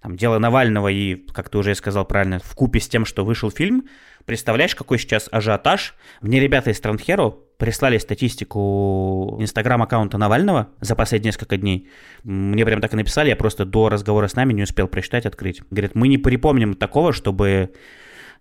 там, 0.03 0.17
дело 0.17 0.39
Навального 0.39 0.89
и, 0.89 1.15
как 1.15 1.49
ты 1.49 1.59
уже 1.59 1.75
сказал 1.75 2.05
правильно, 2.05 2.41
в 2.43 2.55
купе 2.55 2.81
с 2.81 2.89
тем, 2.89 3.05
что 3.05 3.25
вышел 3.25 3.51
фильм, 3.51 3.85
представляешь, 4.25 4.75
какой 4.75 4.99
сейчас 4.99 5.29
ажиотаж? 5.31 5.95
Мне 6.21 6.41
ребята 6.41 6.71
из 6.71 6.81
Трансхеро 6.81 7.31
прислали 7.57 7.99
статистику 7.99 9.37
инстаграм-аккаунта 9.39 10.19
Навального 10.19 10.71
за 10.81 10.97
последние 10.97 11.29
несколько 11.29 11.57
дней. 11.57 11.89
Мне 12.25 12.65
прям 12.65 12.81
так 12.81 12.93
и 12.93 12.97
написали, 12.97 13.29
я 13.29 13.37
просто 13.37 13.65
до 13.65 13.89
разговора 13.89 14.27
с 14.27 14.35
нами 14.35 14.53
не 14.53 14.65
успел 14.65 14.89
прочитать, 14.89 15.25
открыть. 15.25 15.63
Говорят, 15.71 15.95
мы 15.95 16.09
не 16.09 16.19
припомним 16.19 16.75
такого, 16.75 17.13
чтобы 17.13 17.73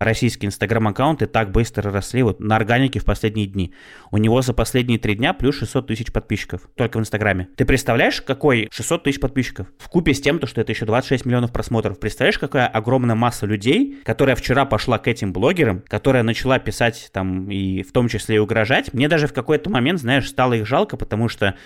российские 0.04 0.48
инстаграм-аккаунты 0.48 1.26
так 1.26 1.50
быстро 1.52 1.90
росли 1.90 2.22
вот 2.22 2.40
на 2.40 2.56
органике 2.56 3.00
в 3.00 3.04
последние 3.04 3.46
дни. 3.46 3.72
У 4.10 4.18
него 4.18 4.42
за 4.42 4.54
последние 4.54 4.98
три 4.98 5.14
дня 5.14 5.32
плюс 5.32 5.56
600 5.58 5.86
тысяч 5.86 6.12
подписчиков 6.12 6.68
только 6.74 6.98
в 6.98 7.00
инстаграме. 7.00 7.48
Ты 7.56 7.64
представляешь, 7.64 8.20
какой 8.20 8.68
600 8.72 9.04
тысяч 9.04 9.20
подписчиков? 9.20 9.66
В 9.78 9.88
купе 9.88 10.14
с 10.14 10.20
тем, 10.20 10.38
то, 10.38 10.46
что 10.46 10.60
это 10.60 10.72
еще 10.72 10.86
26 10.86 11.24
миллионов 11.26 11.52
просмотров. 11.52 11.98
Представляешь, 11.98 12.38
какая 12.38 12.66
огромная 12.66 13.14
масса 13.14 13.46
людей, 13.46 13.98
которая 14.04 14.36
вчера 14.36 14.64
пошла 14.64 14.98
к 14.98 15.08
этим 15.08 15.32
блогерам, 15.32 15.82
которая 15.86 16.22
начала 16.22 16.58
писать 16.58 17.10
там 17.12 17.50
и 17.50 17.82
в 17.82 17.92
том 17.92 18.08
числе 18.08 18.36
и 18.36 18.38
угрожать. 18.38 18.92
Мне 18.92 19.08
даже 19.08 19.26
в 19.26 19.32
какой-то 19.32 19.70
момент, 19.70 20.00
знаешь, 20.00 20.28
стало 20.28 20.54
их 20.54 20.66
жалко, 20.66 20.96
потому 20.96 21.28
что 21.28 21.56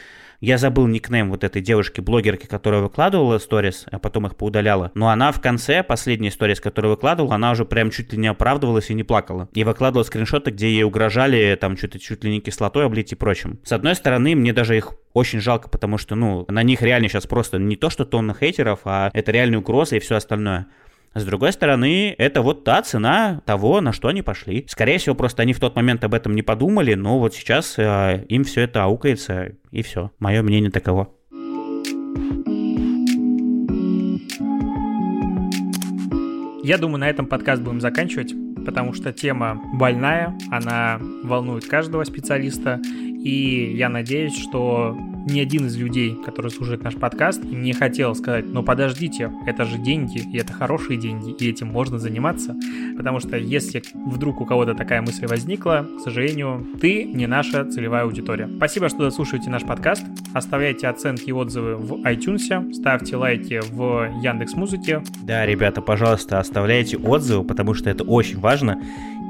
я 0.41 0.59
забыл 0.59 0.87
никнейм 0.87 1.31
вот 1.31 1.45
этой 1.45 1.63
девушки-блогерки, 1.63 2.47
которая 2.47 2.81
выкладывала 2.83 3.39
сторис, 3.39 3.87
а 3.91 3.99
потом 3.99 4.27
их 4.27 4.37
поудаляла. 4.37 4.91
Но 4.95 5.09
она 5.09 5.33
в 5.33 5.41
конце, 5.41 5.83
последней 5.83 6.31
сторис, 6.31 6.61
которую 6.61 6.93
выкладывала, 6.93 7.35
она 7.35 7.53
уже 7.53 7.65
прям 7.65 7.91
чуть 7.91 8.13
ли 8.13 8.19
не 8.19 8.27
оправдывалась 8.29 8.91
и 8.91 8.95
не 8.95 9.05
плакала. 9.05 9.49
И 9.53 9.65
выкладывала 9.65 10.05
скриншоты, 10.05 10.51
где 10.51 10.71
ей 10.71 10.85
угрожали 10.85 11.57
там 11.61 11.77
чуть, 11.77 12.01
чуть 12.03 12.25
ли 12.25 12.31
не 12.31 12.41
кислотой 12.41 12.87
облить 12.87 13.13
и 13.13 13.17
прочим. 13.17 13.61
С 13.65 13.73
одной 13.73 13.95
стороны, 13.95 14.35
мне 14.35 14.53
даже 14.53 14.77
их 14.77 14.95
очень 15.13 15.41
жалко, 15.41 15.69
потому 15.69 15.97
что, 15.97 16.15
ну, 16.15 16.45
на 16.49 16.63
них 16.63 16.83
реально 16.83 17.09
сейчас 17.09 17.27
просто 17.27 17.59
не 17.59 17.77
то, 17.77 17.89
что 17.89 18.05
тонна 18.05 18.35
хейтеров, 18.35 18.81
а 18.85 19.11
это 19.15 19.33
реальные 19.33 19.61
угрозы 19.61 19.97
и 19.97 20.01
все 20.01 20.17
остальное. 20.17 20.67
С 21.17 21.25
другой 21.25 21.51
стороны, 21.55 22.15
это 22.19 22.43
вот 22.43 22.65
та 22.65 22.83
цена 22.83 23.41
того, 23.47 23.81
на 23.81 23.95
что 23.95 24.09
они 24.09 24.21
пошли. 24.21 24.67
Скорее 24.69 24.99
всего, 24.99 25.15
просто 25.15 25.41
они 25.41 25.55
в 25.55 25.59
тот 25.59 25.75
момент 25.75 26.05
об 26.05 26.13
этом 26.13 26.35
не 26.35 26.43
подумали, 26.43 26.93
но 26.93 27.19
вот 27.19 27.35
сейчас 27.35 27.79
э, 27.79 28.27
им 28.29 28.45
все 28.45 28.61
это 28.61 28.85
аукается, 28.85 29.53
и 29.71 29.81
все. 29.81 30.11
Мое 30.19 30.43
мнение 30.43 30.71
таково. 30.71 31.09
Я 36.63 36.77
думаю, 36.77 36.99
на 36.99 37.09
этом 37.09 37.25
подкаст 37.25 37.63
будем 37.63 37.81
заканчивать, 37.81 38.35
потому 38.67 38.93
что 38.93 39.11
тема 39.11 39.59
больная, 39.73 40.37
она 40.51 41.01
волнует 41.23 41.67
каждого 41.67 42.05
специалиста, 42.05 42.79
и 43.27 43.75
я 43.75 43.89
надеюсь, 43.89 44.39
что 44.39 44.97
ни 45.27 45.41
один 45.41 45.67
из 45.67 45.77
людей, 45.77 46.17
который 46.25 46.53
слушает 46.53 46.85
наш 46.85 46.95
подкаст, 46.95 47.43
не 47.43 47.73
хотел 47.73 48.15
сказать, 48.15 48.45
ну 48.47 48.63
подождите, 48.63 49.33
это 49.47 49.65
же 49.65 49.79
деньги, 49.79 50.19
и 50.19 50.39
это 50.39 50.53
хорошие 50.53 50.97
деньги, 50.97 51.33
и 51.33 51.51
этим 51.51 51.67
можно 51.67 51.99
заниматься. 51.99 52.55
Потому 52.97 53.19
что 53.19 53.37
если 53.37 53.83
вдруг 53.95 54.41
у 54.41 54.47
кого-то 54.47 54.75
такая 54.75 55.03
мысль 55.03 55.27
возникла, 55.27 55.89
к 55.99 56.03
сожалению, 56.03 56.69
ты 56.81 57.03
не 57.03 57.27
наша 57.27 57.65
целевая 57.65 58.05
аудитория. 58.05 58.49
Спасибо, 58.59 58.89
что 58.89 58.99
дослушиваете 58.99 59.51
наш 59.51 59.65
подкаст. 59.65 60.05
Оставляйте 60.33 60.87
оценки 60.87 61.31
и 61.31 61.33
отзывы 61.33 61.75
в 61.75 61.95
iTunes, 62.05 62.73
ставьте 62.75 63.17
лайки 63.17 63.61
в 63.73 64.09
Яндекс 64.23 64.55
Музыке. 64.55 65.03
Да, 65.25 65.45
ребята, 65.45 65.83
пожалуйста, 65.83 66.39
оставляйте 66.39 66.97
отзывы, 66.97 67.43
потому 67.43 67.75
что 67.75 67.91
это 67.91 68.05
очень 68.05 68.39
важно 68.39 68.81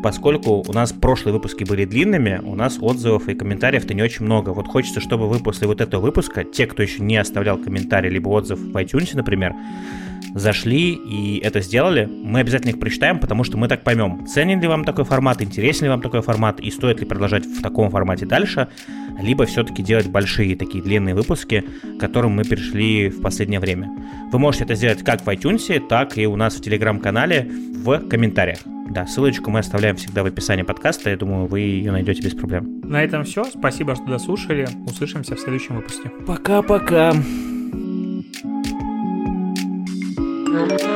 поскольку 0.07 0.65
у 0.65 0.73
нас 0.73 0.93
прошлые 0.93 1.35
выпуски 1.35 1.65
были 1.65 1.85
длинными, 1.85 2.41
у 2.45 2.55
нас 2.55 2.79
отзывов 2.81 3.29
и 3.29 3.35
комментариев-то 3.35 3.93
не 3.93 4.03
очень 4.03 4.25
много. 4.25 4.51
Вот 4.51 4.69
хочется, 4.69 5.01
чтобы 5.01 5.29
вы 5.29 5.41
после 5.41 5.67
вот 5.67 5.81
этого 5.81 6.01
выпуска, 6.01 6.45
те, 6.45 6.69
кто 6.69 6.85
еще 6.85 7.03
не 7.03 7.17
оставлял 7.17 7.59
комментарий 7.59 8.09
либо 8.09 8.29
отзыв 8.29 8.57
в 8.57 8.77
iTunes, 8.77 9.17
например, 9.17 9.57
зашли 10.33 10.93
и 10.93 11.41
это 11.43 11.61
сделали, 11.61 12.09
мы 12.23 12.39
обязательно 12.39 12.71
их 12.71 12.79
прочитаем, 12.79 13.19
потому 13.19 13.43
что 13.43 13.59
мы 13.59 13.67
так 13.67 13.83
поймем, 13.83 14.29
ценен 14.29 14.61
ли 14.61 14.69
вам 14.69 14.85
такой 14.85 15.05
формат, 15.05 15.43
интересен 15.43 15.87
ли 15.87 15.91
вам 15.91 16.03
такой 16.03 16.23
формат 16.23 16.61
и 16.61 16.71
стоит 16.71 17.01
ли 17.01 17.05
продолжать 17.05 17.45
в 17.45 17.61
таком 17.61 17.91
формате 17.91 18.27
дальше, 18.27 18.69
либо 19.21 19.45
все-таки 19.45 19.83
делать 19.83 20.07
большие 20.07 20.55
такие 20.55 20.85
длинные 20.85 21.17
выпуски, 21.17 21.65
к 21.83 21.99
которым 21.99 22.37
мы 22.37 22.45
перешли 22.45 23.09
в 23.09 23.21
последнее 23.23 23.59
время. 23.59 23.91
Вы 24.31 24.39
можете 24.39 24.63
это 24.63 24.77
сделать 24.77 25.03
как 25.03 25.27
в 25.27 25.29
iTunes, 25.29 25.85
так 25.89 26.17
и 26.17 26.29
у 26.29 26.37
нас 26.37 26.55
в 26.55 26.61
телеграм-канале 26.63 27.51
в 27.83 28.09
комментариях. 28.09 28.61
Да, 28.97 29.07
ссылочку 29.07 29.51
мы 29.51 29.59
оставляем 29.59 29.97
всегда 29.97 30.23
в 30.23 30.27
описании 30.27 30.63
подкаста. 30.63 31.11
Я 31.11 31.19
думаю, 31.19 31.45
вы 31.45 31.61
ее 31.61 31.93
найдете 31.93 32.23
без 32.23 32.33
проблем. 32.33 32.81
На 32.83 33.05
этом 33.05 33.25
все. 33.25 33.45
Спасибо, 33.45 33.95
что 33.95 34.07
дослушали. 34.07 34.67
Услышимся 34.87 35.37
в 35.37 35.39
следующем 35.39 35.77
выпуске. 35.77 36.09
Пока-пока. 36.27 37.13
Thank 40.49 40.81
you. 40.81 40.96